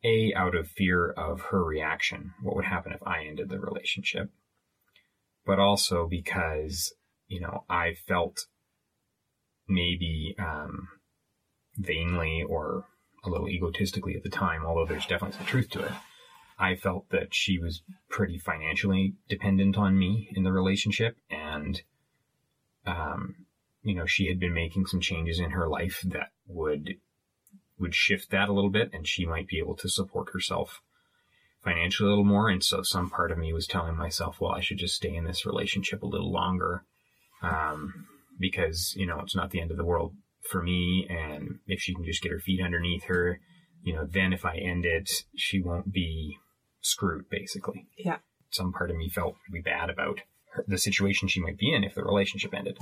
[0.05, 2.35] a out of fear of her reaction.
[2.43, 4.31] What would happen if I ended the relationship?
[5.47, 6.93] But also because,
[7.29, 8.47] you know, I felt
[9.69, 10.89] maybe, um,
[11.77, 12.85] vainly or
[13.25, 15.93] a little egotistically at the time, although there's definitely some truth to it.
[16.59, 21.83] I felt that she was pretty financially dependent on me in the relationship and
[22.87, 23.35] um
[23.83, 26.97] you know she had been making some changes in her life that would
[27.79, 30.81] would shift that a little bit and she might be able to support herself
[31.63, 32.49] financially a little more.
[32.49, 35.25] And so some part of me was telling myself well I should just stay in
[35.25, 36.85] this relationship a little longer
[37.43, 38.07] um
[38.39, 40.15] because you know it's not the end of the world
[40.49, 41.07] for me.
[41.09, 43.41] And if she can just get her feet underneath her
[43.83, 46.39] you know then if I end it she won't be
[46.83, 48.19] screwed basically Yeah.
[48.51, 51.85] some part of me felt really bad about her, the situation she might be in
[51.85, 52.79] if the relationship ended.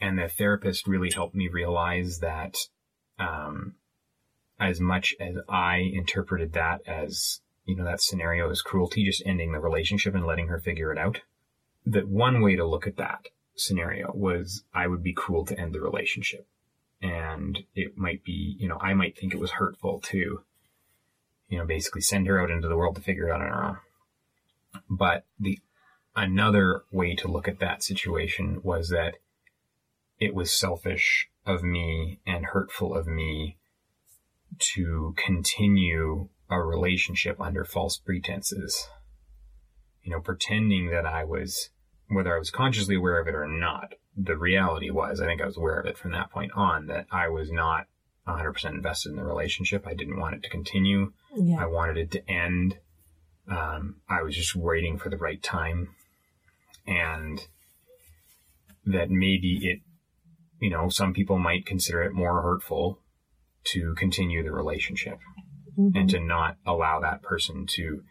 [0.00, 2.56] And the therapist really helped me realize that,
[3.18, 3.74] um,
[4.58, 9.52] as much as I interpreted that as, you know, that scenario as cruelty, just ending
[9.52, 11.20] the relationship and letting her figure it out,
[11.86, 15.74] that one way to look at that scenario was I would be cruel to end
[15.74, 16.46] the relationship.
[17.02, 20.42] And it might be, you know, I might think it was hurtful to,
[21.50, 23.64] you know, basically send her out into the world to figure it out on her
[23.64, 23.76] own.
[24.88, 25.58] But the
[26.16, 29.16] another way to look at that situation was that
[30.18, 33.58] it was selfish of me and hurtful of me
[34.58, 38.88] to continue a relationship under false pretenses.
[40.02, 41.70] You know, pretending that I was,
[42.08, 45.46] whether I was consciously aware of it or not, the reality was, I think I
[45.46, 47.86] was aware of it from that point on, that I was not
[48.36, 49.86] 100% invested in the relationship.
[49.86, 51.12] I didn't want it to continue.
[51.34, 51.62] Yeah.
[51.62, 52.78] I wanted it to end.
[53.48, 55.88] Um, I was just waiting for the right time.
[56.86, 57.46] And
[58.86, 59.80] that maybe it,
[60.60, 62.98] you know, some people might consider it more hurtful
[63.64, 65.18] to continue the relationship
[65.78, 65.92] Mhm.
[65.94, 68.02] and to not allow that person to,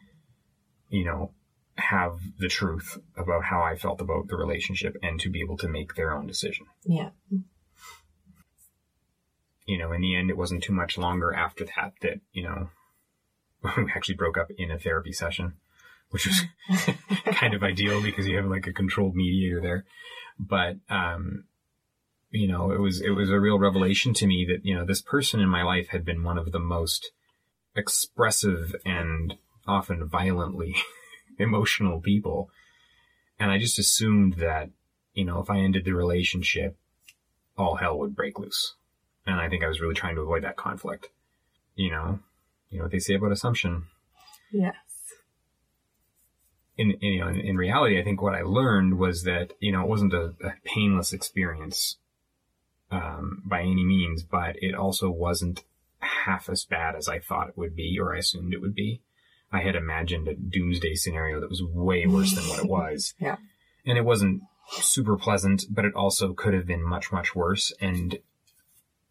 [0.90, 1.34] you know,
[1.76, 5.68] have the truth about how I felt about the relationship and to be able to
[5.68, 6.66] make their own decision.
[6.86, 7.10] yeah.
[9.70, 12.70] You know, in the end, it wasn't too much longer after that that, you know,
[13.78, 15.58] we actually broke up in a therapy session,
[16.10, 16.42] which was
[17.36, 19.86] kind of ideal because you have like a controlled mediator there.
[20.40, 21.44] But, um,
[22.32, 25.04] you know, it was, it was a real revelation to me that, you know, this
[25.04, 27.12] person in my life had been one of the most
[27.76, 29.36] expressive and
[29.68, 30.76] often violently
[31.38, 32.50] emotional people.
[33.40, 34.72] And I just assumed that,
[35.14, 36.76] you know, if I ended the relationship,
[37.56, 38.76] all hell would break loose.
[39.30, 41.10] And I think I was really trying to avoid that conflict.
[41.76, 42.20] You know,
[42.70, 43.86] you know what they say about assumption.
[44.52, 44.76] Yes.
[46.78, 49.72] In, in you know, in, in reality, I think what I learned was that you
[49.72, 51.98] know it wasn't a, a painless experience
[52.92, 55.64] um, by any means, but it also wasn't
[56.00, 59.02] half as bad as I thought it would be or I assumed it would be.
[59.52, 63.14] I had imagined a doomsday scenario that was way worse than what it was.
[63.20, 63.38] Yeah.
[63.86, 67.74] And it wasn't super pleasant, but it also could have been much, much worse.
[67.82, 68.20] And,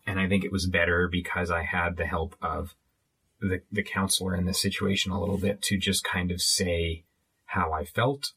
[0.09, 2.75] and I think it was better because I had the help of
[3.42, 7.05] the, the counselor in this situation a little bit to just kind of say
[7.44, 8.33] how I felt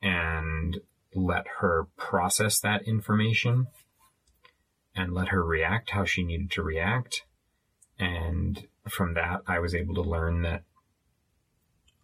[0.00, 0.78] and
[1.14, 3.66] let her process that information
[4.96, 7.24] and let her react how she needed to react.
[7.98, 10.62] And from that, I was able to learn that,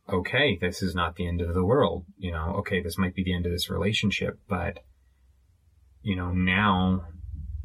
[0.07, 2.05] okay, this is not the end of the world.
[2.19, 4.81] You know, okay, this might be the end of this relationship, but,
[6.03, 7.07] you know, now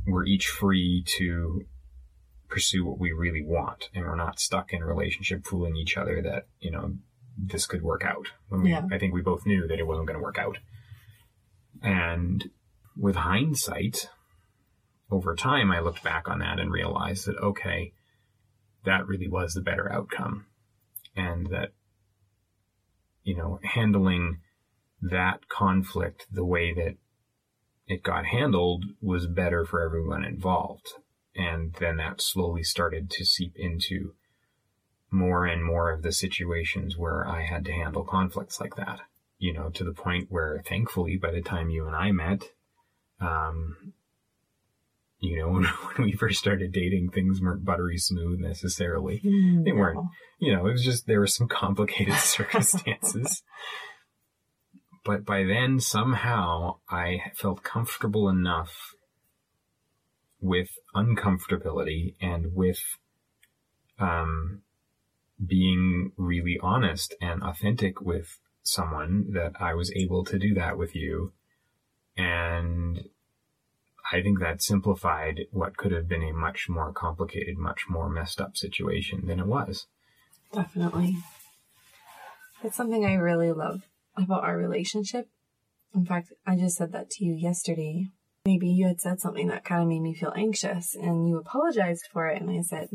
[0.07, 1.65] we're each free to
[2.47, 3.89] pursue what we really want.
[3.93, 6.93] And we're not stuck in a relationship fooling each other that, you know,
[7.37, 8.27] this could work out.
[8.49, 8.87] When we, Yeah.
[8.91, 10.57] I think we both knew that it wasn't going to work out.
[11.81, 12.49] And
[12.97, 14.09] with hindsight,
[15.11, 17.93] over time, I looked back on that and realized that, okay,
[18.85, 20.45] that really was the better outcome.
[21.15, 21.71] And that,
[23.23, 24.39] you know, handling
[25.01, 26.95] that conflict the way that
[27.87, 30.87] it got handled was better for everyone involved.
[31.35, 34.13] And then that slowly started to seep into
[35.11, 39.01] more and more of the situations where I had to handle conflicts like that.
[39.37, 42.43] You know, to the point where thankfully by the time you and I met,
[43.19, 43.93] um,
[45.19, 49.21] you know, when, when we first started dating, things weren't buttery smooth necessarily.
[49.63, 49.99] They weren't.
[50.39, 53.43] You know, it was just, there were some complicated circumstances.
[55.05, 58.95] But by then, somehow, I felt comfortable enough
[60.41, 62.97] with uncomfortability and with,
[63.99, 64.63] um,
[65.45, 70.95] being really honest and authentic with someone that I was able to do that with
[70.95, 71.33] you.
[72.17, 73.09] And
[74.11, 78.41] I think that simplified what could have been a much more complicated, much more messed
[78.41, 79.85] up situation than it was.
[80.51, 81.17] Definitely.
[82.63, 83.83] It's something I really love
[84.17, 85.29] about our relationship.
[85.93, 88.07] In fact, I just said that to you yesterday.
[88.45, 92.07] Maybe you had said something that kind of made me feel anxious and you apologized
[92.11, 92.41] for it.
[92.41, 92.89] And I said,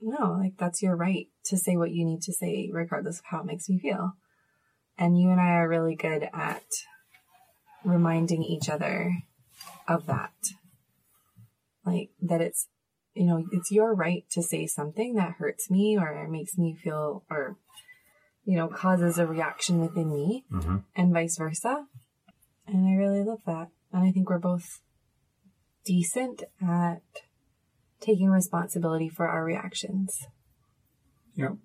[0.00, 3.40] no, like that's your right to say what you need to say, regardless of how
[3.40, 4.12] it makes me feel.
[4.98, 6.64] And you and I are really good at
[7.84, 9.14] reminding each other
[9.88, 10.34] of that.
[11.86, 12.68] Like that it's,
[13.14, 17.24] you know, it's your right to say something that hurts me or makes me feel
[17.30, 17.56] or,
[18.44, 20.78] you know, causes a reaction within me Mm-hmm.
[20.96, 21.86] and vice versa.
[22.66, 23.68] And I really love that.
[23.92, 24.64] And I think we're both
[25.84, 27.02] decent at
[28.00, 30.26] taking responsibility for our reactions.
[31.34, 31.56] Yep.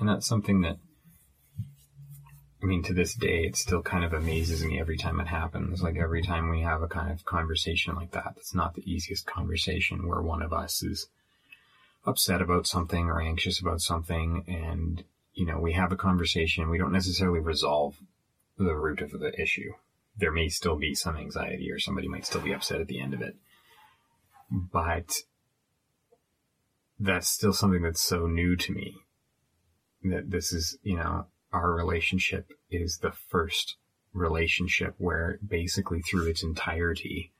[0.00, 0.78] And that's something that,
[2.62, 5.82] I mean, to this day, it still kind of amazes me every time it happens.
[5.82, 9.26] Like every time we have a kind of conversation like that, that's not the easiest
[9.26, 11.08] conversation where one of us is
[12.06, 16.78] upset about something or anxious about something and, you know, we have a conversation, we
[16.78, 17.96] don't necessarily resolve
[18.58, 19.72] the root of the issue.
[20.16, 23.14] There may still be some anxiety or somebody might still be upset at the end
[23.14, 23.36] of it.
[24.50, 25.14] But
[27.00, 28.96] that's still something that's so new to me
[30.04, 33.76] that this is, you know, our relationship is the first
[34.12, 37.32] relationship where basically through its entirety,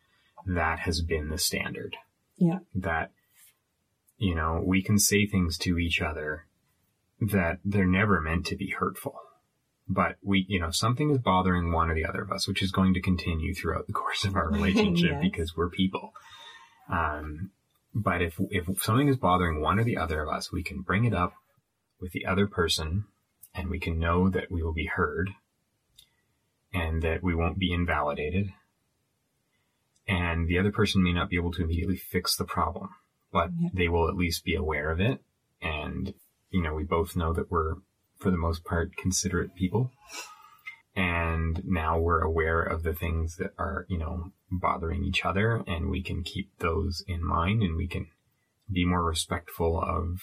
[0.46, 1.96] that has been the standard.
[2.36, 2.60] Yeah.
[2.74, 3.12] That,
[4.16, 6.46] you know, we can say things to each other
[7.30, 9.14] that they're never meant to be hurtful.
[9.88, 12.70] But we, you know, something is bothering one or the other of us, which is
[12.72, 15.20] going to continue throughout the course of our relationship Yes.
[15.22, 16.12] because we're people.
[16.88, 17.50] Um,
[17.94, 21.04] but if, if something is bothering one or the other of us, we can bring
[21.04, 21.34] it up
[22.00, 23.04] with the other person
[23.54, 25.30] and we can know that we will be heard
[26.72, 28.48] and that we won't be invalidated.
[30.08, 32.88] And the other person may not be able to immediately fix the problem,
[33.30, 33.68] but Yeah.
[33.74, 35.22] they will at least be aware of it.
[35.60, 36.14] And,
[36.52, 37.76] you know, we both know that we're,
[38.18, 39.90] for the most part, considerate people.
[40.94, 45.90] And now we're aware of the things that are, you know, bothering each other and
[45.90, 48.08] we can keep those in mind and we can
[48.70, 50.20] be more respectful of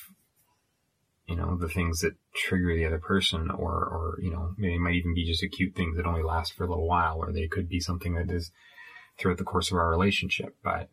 [1.29, 4.95] you know, the things that trigger the other person or, or, you know, they might
[4.95, 7.69] even be just acute things that only last for a little while, or they could
[7.69, 8.51] be something that is
[9.17, 10.55] throughout the course of our relationship.
[10.63, 10.89] But,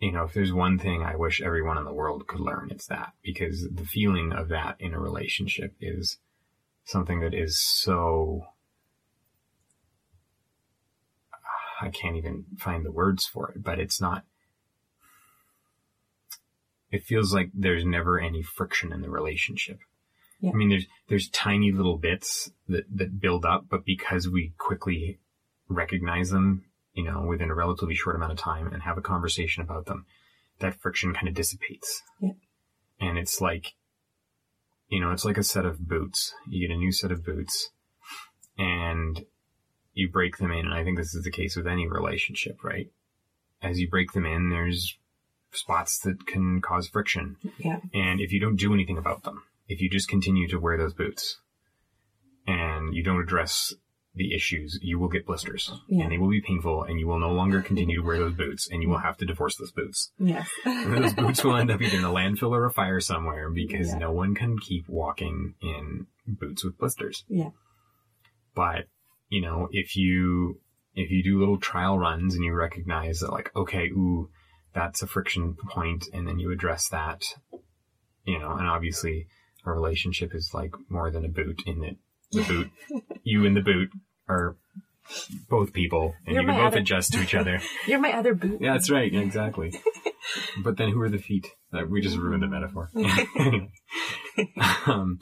[0.00, 2.86] you know, if there's one thing I wish everyone in the world could learn, it's
[2.86, 6.18] that because the feeling of that in a relationship is
[6.84, 8.46] something that is so,
[11.80, 14.24] I can't even find the words for it, but it's not,
[16.90, 19.80] it feels like there's never any friction in the relationship.
[20.40, 20.52] Yeah.
[20.52, 25.18] I mean, there's there's tiny little bits that that build up, but because we quickly
[25.68, 26.64] recognize them,
[26.98, 30.04] you know, within a relatively short amount of time and have a conversation about them,
[30.58, 32.02] that friction kind of dissipates.
[32.20, 32.32] Yeah.
[33.00, 33.74] And it's like,
[34.88, 36.34] you know, it's like a set of boots.
[36.48, 37.70] You get a new set of boots,
[38.58, 39.24] and
[39.94, 40.66] you break them in.
[40.66, 42.90] And I think this is the case with any relationship, right?
[43.62, 44.98] As you break them in, there's
[45.52, 47.36] spots that can cause friction.
[47.58, 47.78] Yeah.
[47.94, 50.94] And if you don't do anything about them, if you just continue to wear those
[50.94, 51.38] boots
[52.44, 53.72] and you don't address
[54.18, 56.02] the issues, you will get blisters Yeah.
[56.02, 58.68] and they will be painful and you will no longer continue to wear those boots
[58.70, 60.12] and you will have to divorce those boots.
[60.18, 60.48] Yes.
[60.66, 63.88] And those boots will end up either in a landfill or a fire somewhere because
[63.88, 63.98] Yeah.
[63.98, 67.24] no one can keep walking in boots with blisters.
[67.28, 67.50] Yeah.
[68.54, 68.86] But,
[69.28, 70.60] you know, if you,
[70.94, 74.30] if you do little trial runs and you recognize that like, okay, ooh,
[74.74, 77.22] that's a friction point and then you address that,
[78.24, 79.26] you know, and obviously
[79.64, 81.96] a relationship is like more than a boot in that
[82.30, 82.70] the boot,
[83.22, 83.88] you and the boot
[84.28, 84.56] are
[85.48, 87.60] both people and You're you can both other- adjust to each other.
[87.86, 88.60] You're my other boot.
[88.60, 89.10] Yeah, that's right.
[89.12, 89.72] Yeah, exactly.
[90.62, 91.46] but then who are the feet?
[91.72, 92.90] Uh, we just ruined the metaphor.
[94.86, 95.20] um,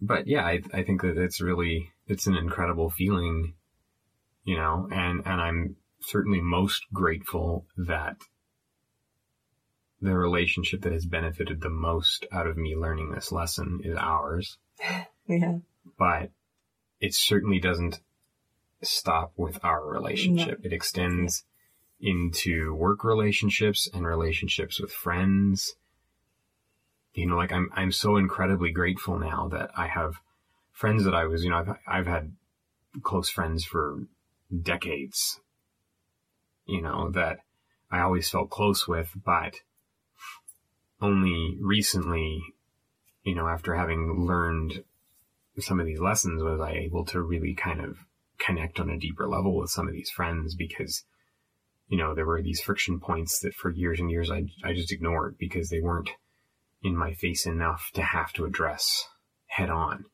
[0.00, 3.54] but yeah, I, I think that it's really, it's an incredible feeling,
[4.44, 8.16] you know, and, and I'm certainly most grateful that
[10.00, 14.56] the relationship that has benefited the most out of me learning this lesson is ours
[15.28, 15.58] Yeah.
[15.98, 16.30] But
[17.00, 18.00] it certainly doesn't
[18.82, 20.64] stop with our relationship.
[20.64, 21.44] It extends
[22.00, 25.76] into work relationships and relationships with friends.
[27.12, 30.20] You know, like I'm, I'm so incredibly grateful now that I have
[30.72, 32.32] friends that I was, you know, I've, I've had
[33.02, 34.04] close friends for
[34.62, 35.40] decades,
[36.66, 37.40] you know, that
[37.90, 39.56] I always felt close with, but
[41.02, 42.42] only recently,
[43.24, 44.84] you know, after having learned
[45.58, 47.98] some of these lessons was I able to really kind of
[48.38, 51.04] connect on a deeper level with some of these friends because,
[51.88, 54.92] you know, there were these friction points that for years and years I, I just
[54.92, 56.10] ignored because they weren't
[56.82, 59.06] in my face enough to have to address
[59.46, 60.04] head on.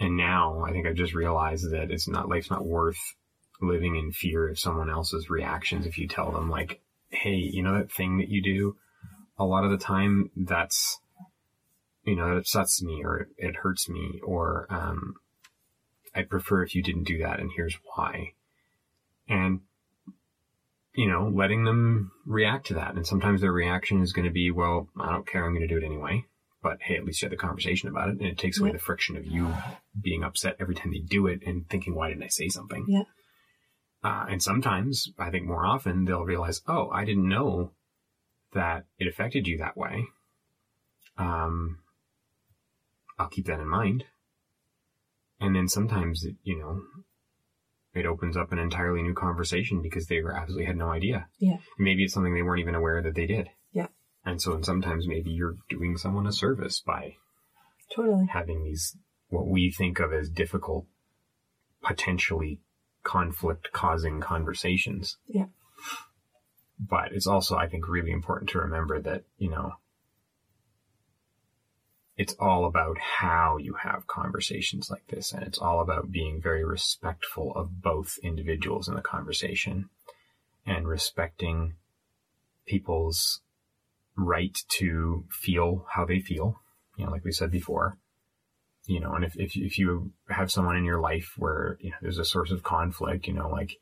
[0.00, 2.98] And now I think I've just realized that it's not, life's not worth
[3.60, 7.78] living in fear of someone else's reactions if you tell them like, hey, you know
[7.78, 8.76] that thing that you do?
[9.38, 10.98] A lot of the time that's,
[12.04, 15.14] you know, it upsets me or it, it hurts me or, um,
[16.14, 18.32] I'd prefer if you didn't do that and here's why.
[19.28, 19.60] And,
[20.94, 22.94] you know, letting them react to that.
[22.94, 25.44] And sometimes their reaction is going to be, well, I don't care.
[25.44, 26.24] I'm going to do it anyway.
[26.62, 28.78] But hey, at least you had the conversation about it and it takes away the
[28.78, 29.52] friction of you
[30.00, 32.86] being upset every time they do it and thinking, why didn't I say something?
[32.88, 33.02] Yeah.
[34.02, 37.72] Uh, and sometimes, I think more often, they'll realize, oh, I didn't know
[38.52, 40.04] that it affected you that way.
[41.18, 41.78] Um,
[43.18, 44.04] I'll keep that in mind.
[45.40, 46.82] And then sometimes, it, you know,
[47.94, 51.28] it opens up an entirely new conversation because they were absolutely had no idea.
[51.38, 51.58] Yeah.
[51.78, 53.50] Maybe it's something they weren't even aware that they did.
[53.72, 53.88] Yeah.
[54.24, 57.16] And so and sometimes maybe you're doing someone a service by
[57.94, 58.26] Totally.
[58.32, 58.96] having these
[59.28, 60.86] what we think of as difficult,
[61.82, 62.60] potentially
[63.02, 65.18] conflict causing conversations.
[65.26, 65.46] Yeah.
[66.78, 69.74] But it's also, I think, really important to remember that, you know,
[72.16, 75.32] it's all about how you have conversations like this.
[75.32, 79.88] And it's all about being very respectful of both individuals in the conversation
[80.66, 81.74] and respecting
[82.66, 83.40] people's
[84.16, 86.60] right to feel how they feel.
[86.96, 87.98] You know, like we said before,
[88.86, 91.96] you know, and if, if, if you have someone in your life where, you know,
[92.00, 93.76] there's a source of conflict, you know, like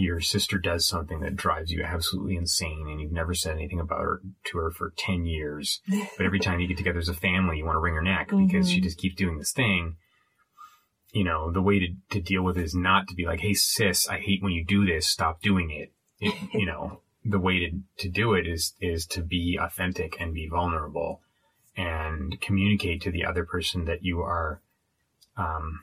[0.00, 4.00] your sister does something that drives you absolutely insane and you've never said anything about
[4.00, 5.80] her to her for 10 years.
[6.16, 8.28] But every time you get together as a family, you want to wring her neck
[8.28, 8.84] because she Mhm.
[8.84, 9.96] just keeps doing this thing.
[11.12, 13.54] You know, the way to, to deal with it is not to be like, Hey
[13.54, 15.06] sis, I hate when you do this.
[15.08, 15.92] Stop doing it.
[16.20, 20.32] it you know, the way to, to do it is, is to be authentic and
[20.34, 21.20] be vulnerable
[21.76, 24.60] and communicate to the other person that you are,
[25.36, 25.80] um,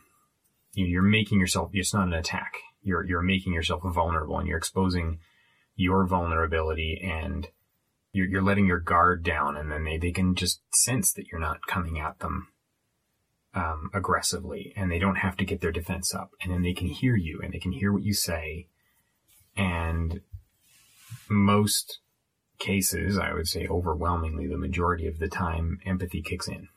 [0.74, 2.54] you know, you're making yourself, it's not an attack.
[2.82, 5.20] You're, you're making yourself vulnerable and you're exposing
[5.76, 7.48] your vulnerability and
[8.12, 11.42] you're, you're letting your guard down and then they, they can just sense that you're
[11.42, 12.48] not coming at them,
[13.54, 16.88] um, aggressively and they don't have to get their defense up and then they can
[16.88, 18.68] hear you and they can hear what you say.
[19.56, 20.22] And
[21.30, 22.00] most
[22.60, 26.70] cases, I would say overwhelmingly the majority of the time, empathy kicks in.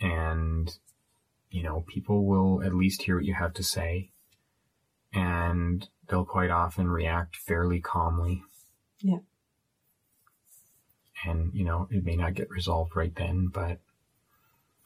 [0.00, 0.70] And,
[1.50, 4.10] you know, people will at least hear what you have to say
[5.12, 8.42] and they'll quite often react fairly calmly.
[9.00, 9.18] Yeah.
[11.24, 13.80] And, you know, it may not get resolved right then, but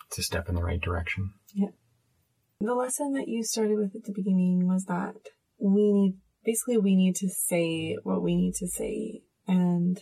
[0.06, 1.34] it's a step in the right direction.
[1.54, 1.68] Yeah.
[2.60, 5.16] The lesson that you started with at the beginning was that
[5.58, 10.00] we need, basically, we need to say what we need to say and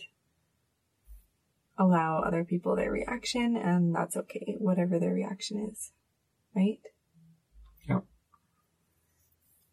[1.77, 5.91] allow other people their reaction, and that's okay, whatever their reaction is.
[6.55, 6.79] Right?
[7.89, 8.03] Yep.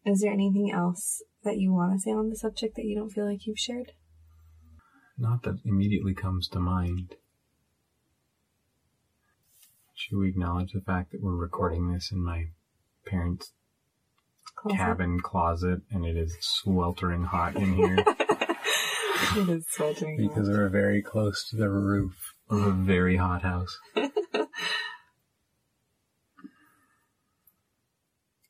[0.05, 3.09] Is there anything else that you want to say on the subject that you don't
[3.11, 3.91] feel like you've shared?
[5.17, 7.15] Not that immediately comes to mind.
[9.93, 12.45] Should we acknowledge the fact that we're recording this in my
[13.05, 13.51] parents'
[14.55, 14.77] Closet?
[14.77, 17.97] cabin closet and it is sweltering hot in here
[19.37, 20.19] it is sweltering.
[20.19, 20.29] hot.
[20.29, 22.13] because we're very close to the roof
[22.49, 23.77] of a very hot house.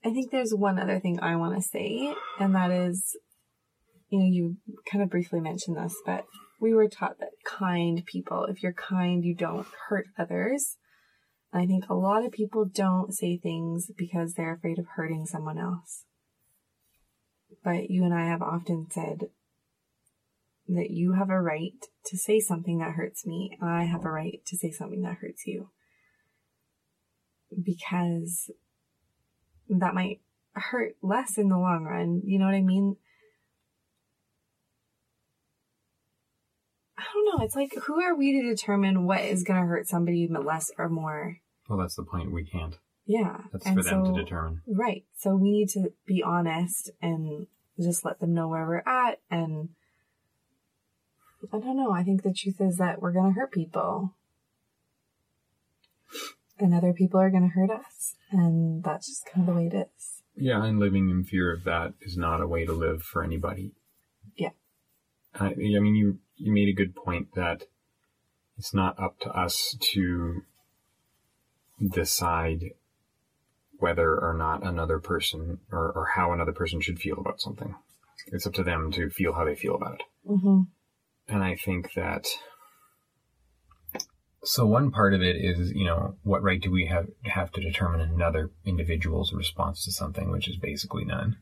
[0.09, 3.15] I think there's one other thing I want to say, and that is,
[4.09, 4.57] you know, you
[4.91, 6.25] kind of briefly mentioned this, but
[6.59, 10.77] we were taught that kind people, if you're kind, you don't hurt others.
[11.53, 15.27] And I think a lot of people don't say things because they're afraid of hurting
[15.27, 16.05] someone else.
[17.63, 19.27] But you and I have often said
[20.67, 24.11] that you have a right to say something that hurts me, and I have a
[24.11, 25.69] right to say something that hurts you.
[27.63, 28.49] Because
[29.69, 30.19] that might
[30.53, 32.21] hurt less in the long run.
[32.25, 32.97] You know what I mean?
[36.97, 37.45] I don't know.
[37.45, 40.89] It's like, who are we to determine what is going to hurt somebody less or
[40.89, 41.37] more?
[41.69, 42.31] Well, that's the point.
[42.33, 42.75] We can't.
[43.05, 43.37] Yeah.
[43.53, 44.61] That's And for them so- to determine.
[44.67, 45.05] Right.
[45.17, 47.47] So we need to be honest and
[47.79, 49.19] just let them know where we're at.
[49.31, 49.69] And
[51.53, 51.91] I don't know.
[51.91, 54.15] I think the truth is that we're going to hurt people.
[56.59, 58.15] And other people are going to hurt us.
[58.31, 60.21] And that's just kind of the way it is.
[60.35, 63.71] Yeah, and living in fear of that is not a way to live for anybody.
[64.35, 64.51] Yeah.
[65.35, 67.63] I, I mean, you you made a good point that
[68.57, 70.43] it's not up to us to
[71.93, 72.71] decide
[73.77, 77.75] whether or not another person or, or how another person should feel about something.
[78.27, 80.03] It's up to them to feel how they feel about it.
[80.27, 80.61] Mm-hmm.
[81.29, 82.27] And I think that
[84.43, 87.61] so one part of it is, you know, what right do we have have to
[87.61, 91.37] determine another individual's response to something, which is basically none.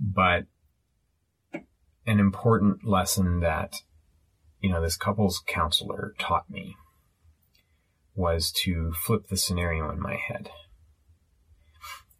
[0.00, 0.46] But
[1.52, 3.82] an important lesson that,
[4.60, 6.76] you know, this couples counselor taught me
[8.14, 10.50] was to flip the scenario in my head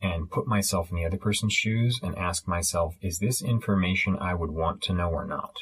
[0.03, 4.35] and put myself in the other person's shoes and ask myself, is this information I
[4.35, 5.57] would want to know or not?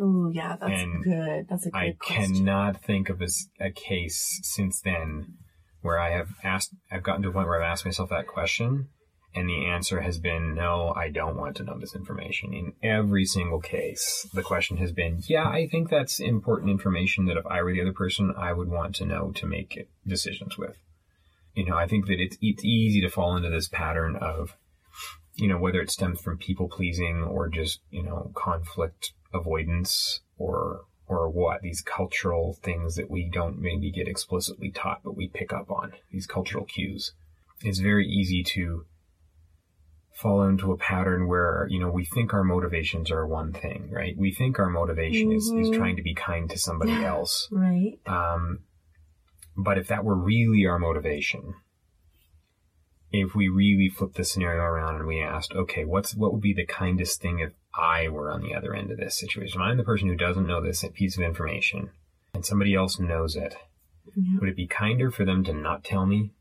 [0.00, 1.46] Ooh, yeah, that's And good.
[1.48, 2.34] That's a good I question.
[2.36, 3.22] cannot think of
[3.60, 5.34] a case since then
[5.80, 8.88] where I have asked, I've gotten to a point where I've asked myself that question
[9.34, 12.54] and the answer has been, no, I don't want to know this information.
[12.54, 17.36] In every single case, the question has been, yeah, I think that's important information that
[17.36, 20.76] if I were the other person, I would want to know to make decisions with.
[21.54, 24.56] You know, I think that it's, it's easy to fall into this pattern of,
[25.38, 30.80] you know, whether it stems from people pleasing or just, you know, conflict avoidance or,
[31.06, 35.52] or what, these cultural things that we don't maybe get explicitly taught, but we pick
[35.52, 37.12] up on, these cultural cues.
[37.62, 38.84] It's very easy to
[40.12, 44.16] fall into a pattern where, you know, we think our motivations are one thing, right?
[44.18, 45.76] We think our motivation is, is Mhm.
[45.76, 47.48] trying to be kind to somebody else.
[47.52, 48.00] Right.
[48.06, 48.64] Um,
[49.56, 51.54] but if that were really our motivation,
[53.10, 56.54] if we really flip the scenario around and we asked, okay, what's what would be
[56.54, 59.60] the kindest thing if I were on the other end of this situation?
[59.60, 61.90] I'm the person who doesn't know this piece of information,
[62.34, 63.56] and somebody else knows it.
[64.14, 64.40] Yeah.
[64.40, 66.32] Would it be kinder for them to not tell me,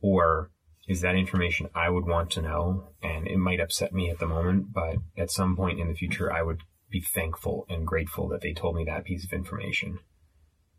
[0.00, 0.50] or
[0.86, 4.26] is that information I would want to know, and it might upset me at the
[4.26, 8.40] moment, but at some point in the future, I would be thankful and grateful that
[8.40, 9.98] they told me that piece of information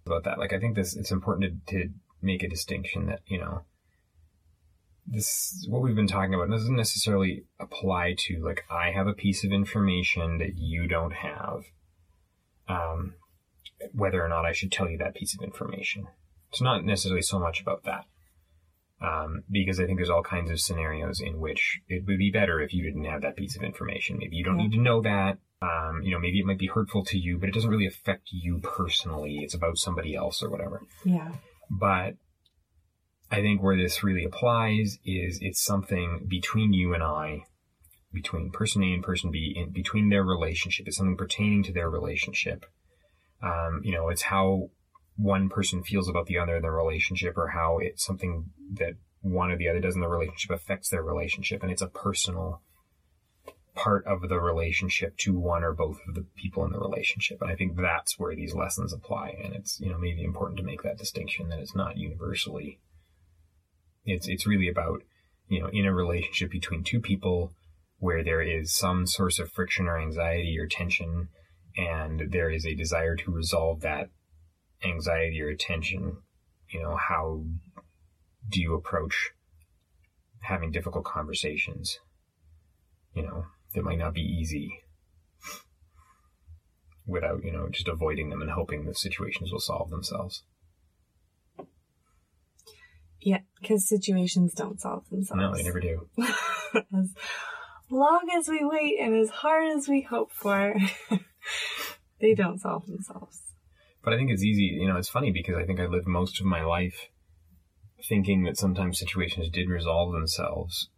[0.06, 0.38] about that.
[0.38, 1.90] Like, I think this, it's important to, to
[2.22, 3.64] make a distinction that, you know,
[5.08, 9.44] this, what we've been talking about doesn't necessarily apply to, like, I have a piece
[9.44, 11.64] of information that you don't have.
[12.68, 13.14] Um,
[13.94, 16.08] whether or not I should tell you that piece of information.
[16.52, 18.06] It's not necessarily so much about that.
[19.02, 22.62] Um, because I think there's all kinds of scenarios in which it would be better
[22.62, 24.18] if you didn't have that piece of information.
[24.18, 24.64] Maybe you don't Yeah.
[24.64, 25.38] need to know that.
[25.62, 28.30] Um, you know, maybe it might be hurtful to you, but it doesn't really affect
[28.32, 29.40] you personally.
[29.44, 30.82] It's about somebody else or whatever.
[31.04, 31.34] Yeah.
[31.70, 32.16] But
[33.36, 37.42] I think where this really applies is it's something between you and I,
[38.14, 40.88] between person A and person B, in between their relationship.
[40.88, 42.66] It's something pertaining to their relationship.
[43.44, 44.70] Um, you know, it's how
[45.18, 49.52] one person feels about the other in the relationship or how it's something that one
[49.52, 51.62] or the other does in the relationship affects their relationship.
[51.62, 52.62] And it's a personal
[53.76, 57.42] part of the relationship to one or both of the people in the relationship.
[57.42, 59.36] And I think that's where these lessons apply.
[59.44, 62.80] And it's, you know, maybe important to make that distinction that it's not universally.
[64.06, 65.02] It's, it's really about,
[65.48, 67.54] you know, in a relationship between two people
[68.00, 71.30] where there is some source of friction or anxiety or tension
[71.78, 74.10] and there is a desire to resolve that
[74.84, 76.18] anxiety or tension,
[76.70, 77.44] you know, how
[78.50, 79.32] do you approach
[80.42, 82.00] having difficult conversations?
[83.14, 84.82] You know, that might not be easy
[87.08, 90.44] without, you know, just avoiding them and hoping that situations will solve themselves.
[93.26, 93.40] Yeah.
[93.60, 95.42] Because situations don't solve themselves.
[95.42, 96.08] No, they never do.
[96.76, 97.14] as
[97.90, 100.76] long as we wait and as hard as we hope for,
[102.22, 103.42] they don't solve themselves.
[104.04, 106.40] But I think it's easy, you know, it's funny because I think I lived most
[106.40, 107.10] of my life
[108.08, 110.90] thinking that sometimes situations did resolve themselves.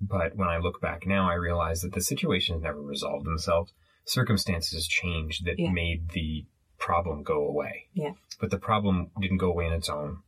[0.00, 3.74] But when I look back now, I realize that the situations never resolved themselves.
[4.06, 5.70] Circumstances changed that Yeah.
[5.70, 6.46] made the
[6.78, 7.88] problem go away.
[7.92, 8.12] Yeah.
[8.40, 10.22] But the problem didn't go away on its own.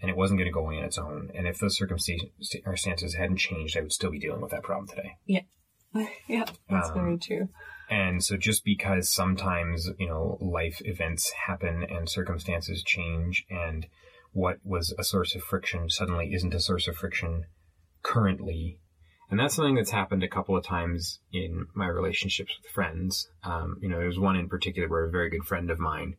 [0.00, 1.30] And it wasn't going to go away on its own.
[1.34, 5.16] And if those circumstances hadn't changed, I would still be dealing with that problem today.
[5.26, 5.40] yeah,
[6.28, 7.48] yeah, that's Um, very true.
[7.90, 13.86] And so just because sometimes, you know, life events happen and circumstances change and
[14.32, 17.46] what was a source of friction suddenly isn't a source of friction
[18.02, 18.78] currently.
[19.30, 23.28] And that's something that's happened a couple of times in my relationships with friends.
[23.42, 26.16] Um, you know, there's one in particular where a very good friend of mine,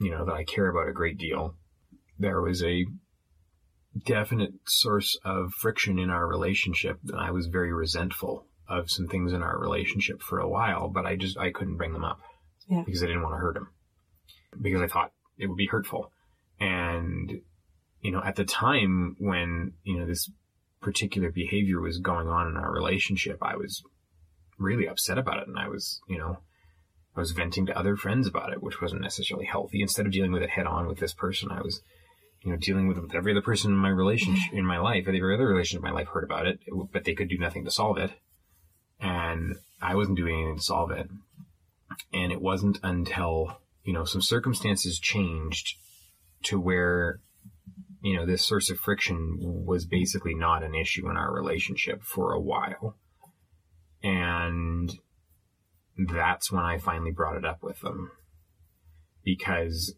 [0.00, 1.54] you know, that I care about a great deal.
[2.18, 2.86] There was a
[4.04, 9.42] definite source of friction in our relationship I was very resentful of some things in
[9.42, 12.20] our relationship for a while, but I just I couldn't bring them up
[12.68, 12.82] Yeah.
[12.86, 13.68] because I didn't want to hurt him
[14.60, 16.12] because I thought it would be hurtful.
[16.60, 17.40] And
[18.00, 20.30] you know, at the time when you know this
[20.80, 23.82] particular behavior was going on in our relationship, I was
[24.58, 26.38] really upset about it, and I was you know
[27.16, 29.82] I was venting to other friends about it, which wasn't necessarily healthy.
[29.82, 31.82] Instead of dealing with it head on with this person, I was
[32.42, 35.34] you know, dealing with, with every other person in my relationship, in my life, every
[35.34, 36.60] other relationship in my life heard about it,
[36.92, 38.12] but they could do nothing to solve it.
[38.98, 41.08] And I wasn't doing anything to solve it.
[42.12, 45.76] And it wasn't until, you know, some circumstances changed
[46.44, 47.20] to where,
[48.02, 52.32] you know, this source of friction was basically not an issue in our relationship for
[52.32, 52.96] a while.
[54.02, 54.98] And
[55.98, 58.12] that's when I finally brought it up with them
[59.22, 59.94] because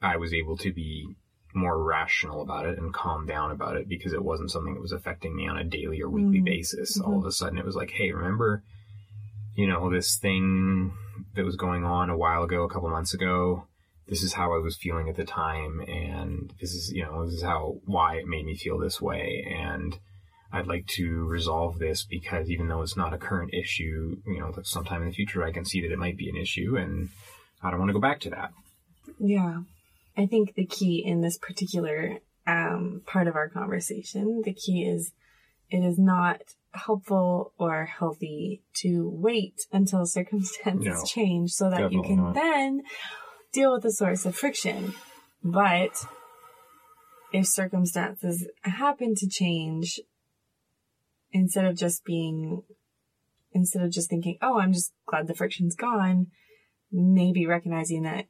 [0.00, 1.16] I was able to be
[1.54, 4.92] more rational about it and calm down about it because it wasn't something that was
[4.92, 6.44] affecting me on a daily or weekly Mm.
[6.44, 6.98] basis.
[6.98, 7.06] Mhm.
[7.06, 8.62] All of a sudden it was like, hey, remember,
[9.54, 10.92] you know, this thing
[11.34, 13.66] that was going on a while ago, a couple months ago?
[14.06, 17.36] This is how I was feeling at the time, and this is, you know, this
[17.36, 19.98] is how, why it made me feel this way, and
[20.52, 24.52] I'd like to resolve this because even though it's not a current issue, you know,
[24.62, 27.08] sometime in the future I can see that it might be an issue, and
[27.62, 28.52] I don't want to go back to that.
[29.18, 29.62] Yeah.
[30.16, 35.12] I think the key in this particular um, part of our conversation, the key is
[35.70, 36.40] it is not
[36.72, 42.34] helpful or healthy to wait until circumstances No, change so that you can not.
[42.34, 42.82] then
[43.52, 44.94] deal with the source of friction.
[45.42, 45.92] But
[47.32, 50.00] if circumstances happen to change,
[51.32, 52.62] instead of just being,
[53.52, 56.28] instead of just thinking, oh, I'm just glad the friction's gone,
[56.92, 58.26] maybe recognizing that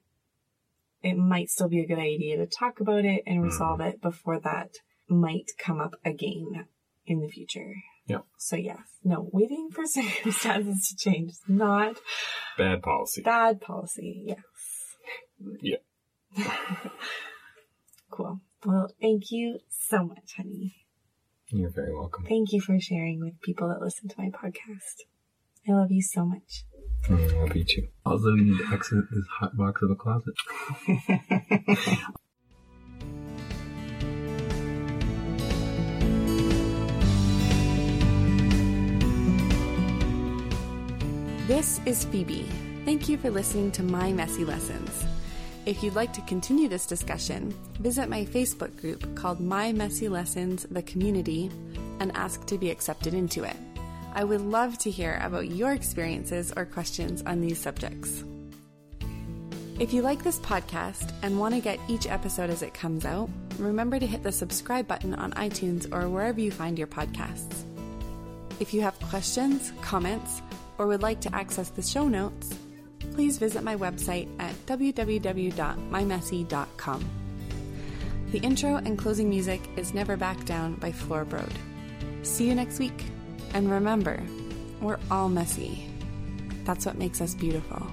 [1.04, 3.90] it might still be a good idea to talk about it and resolve mm.
[3.90, 4.70] it before that
[5.08, 6.66] might come up again
[7.06, 7.74] in the future.
[8.06, 8.20] Yeah.
[8.38, 11.98] So yes, no, waiting for circumstances to change is not
[12.58, 13.22] Bad policy.
[13.22, 14.24] bad policy.
[14.26, 14.38] Yes.
[15.60, 15.76] Yeah.
[18.14, 18.40] Cool.
[18.64, 20.76] Well, thank you so much, honey.
[21.48, 22.24] You're very welcome.
[22.28, 25.02] Thank you for sharing with people that listen to my podcast.
[25.68, 26.64] I love you so much.
[27.08, 27.88] Mm, I'll beat you.
[28.06, 30.34] Also, you need to exit this hot box of a closet.
[41.46, 42.48] This is Phoebe.
[42.86, 45.04] Thank you for listening to My Messy Lessons.
[45.66, 50.66] If you'd like to continue this discussion, visit my Facebook group called My Messy Lessons
[50.70, 51.50] The Community
[52.00, 53.56] and ask to be accepted into it.
[54.14, 58.24] I would love to hear about your experiences or questions on these subjects.
[59.80, 63.28] If you like this podcast and want to get each episode as it comes out,
[63.58, 67.64] remember to hit the subscribe button on iTunes or wherever you find your podcasts.
[68.60, 70.42] If you have questions, comments,
[70.78, 72.56] or would like to access the show notes,
[73.00, 77.04] please visit my website at www.mymessy.com.
[78.30, 81.56] The intro and closing music is Never Back Down by Floorbrode.
[82.22, 83.04] See you next week,
[83.54, 84.20] and remember,
[84.80, 85.88] we're all messy.
[86.64, 87.86] That's what makes us beautiful.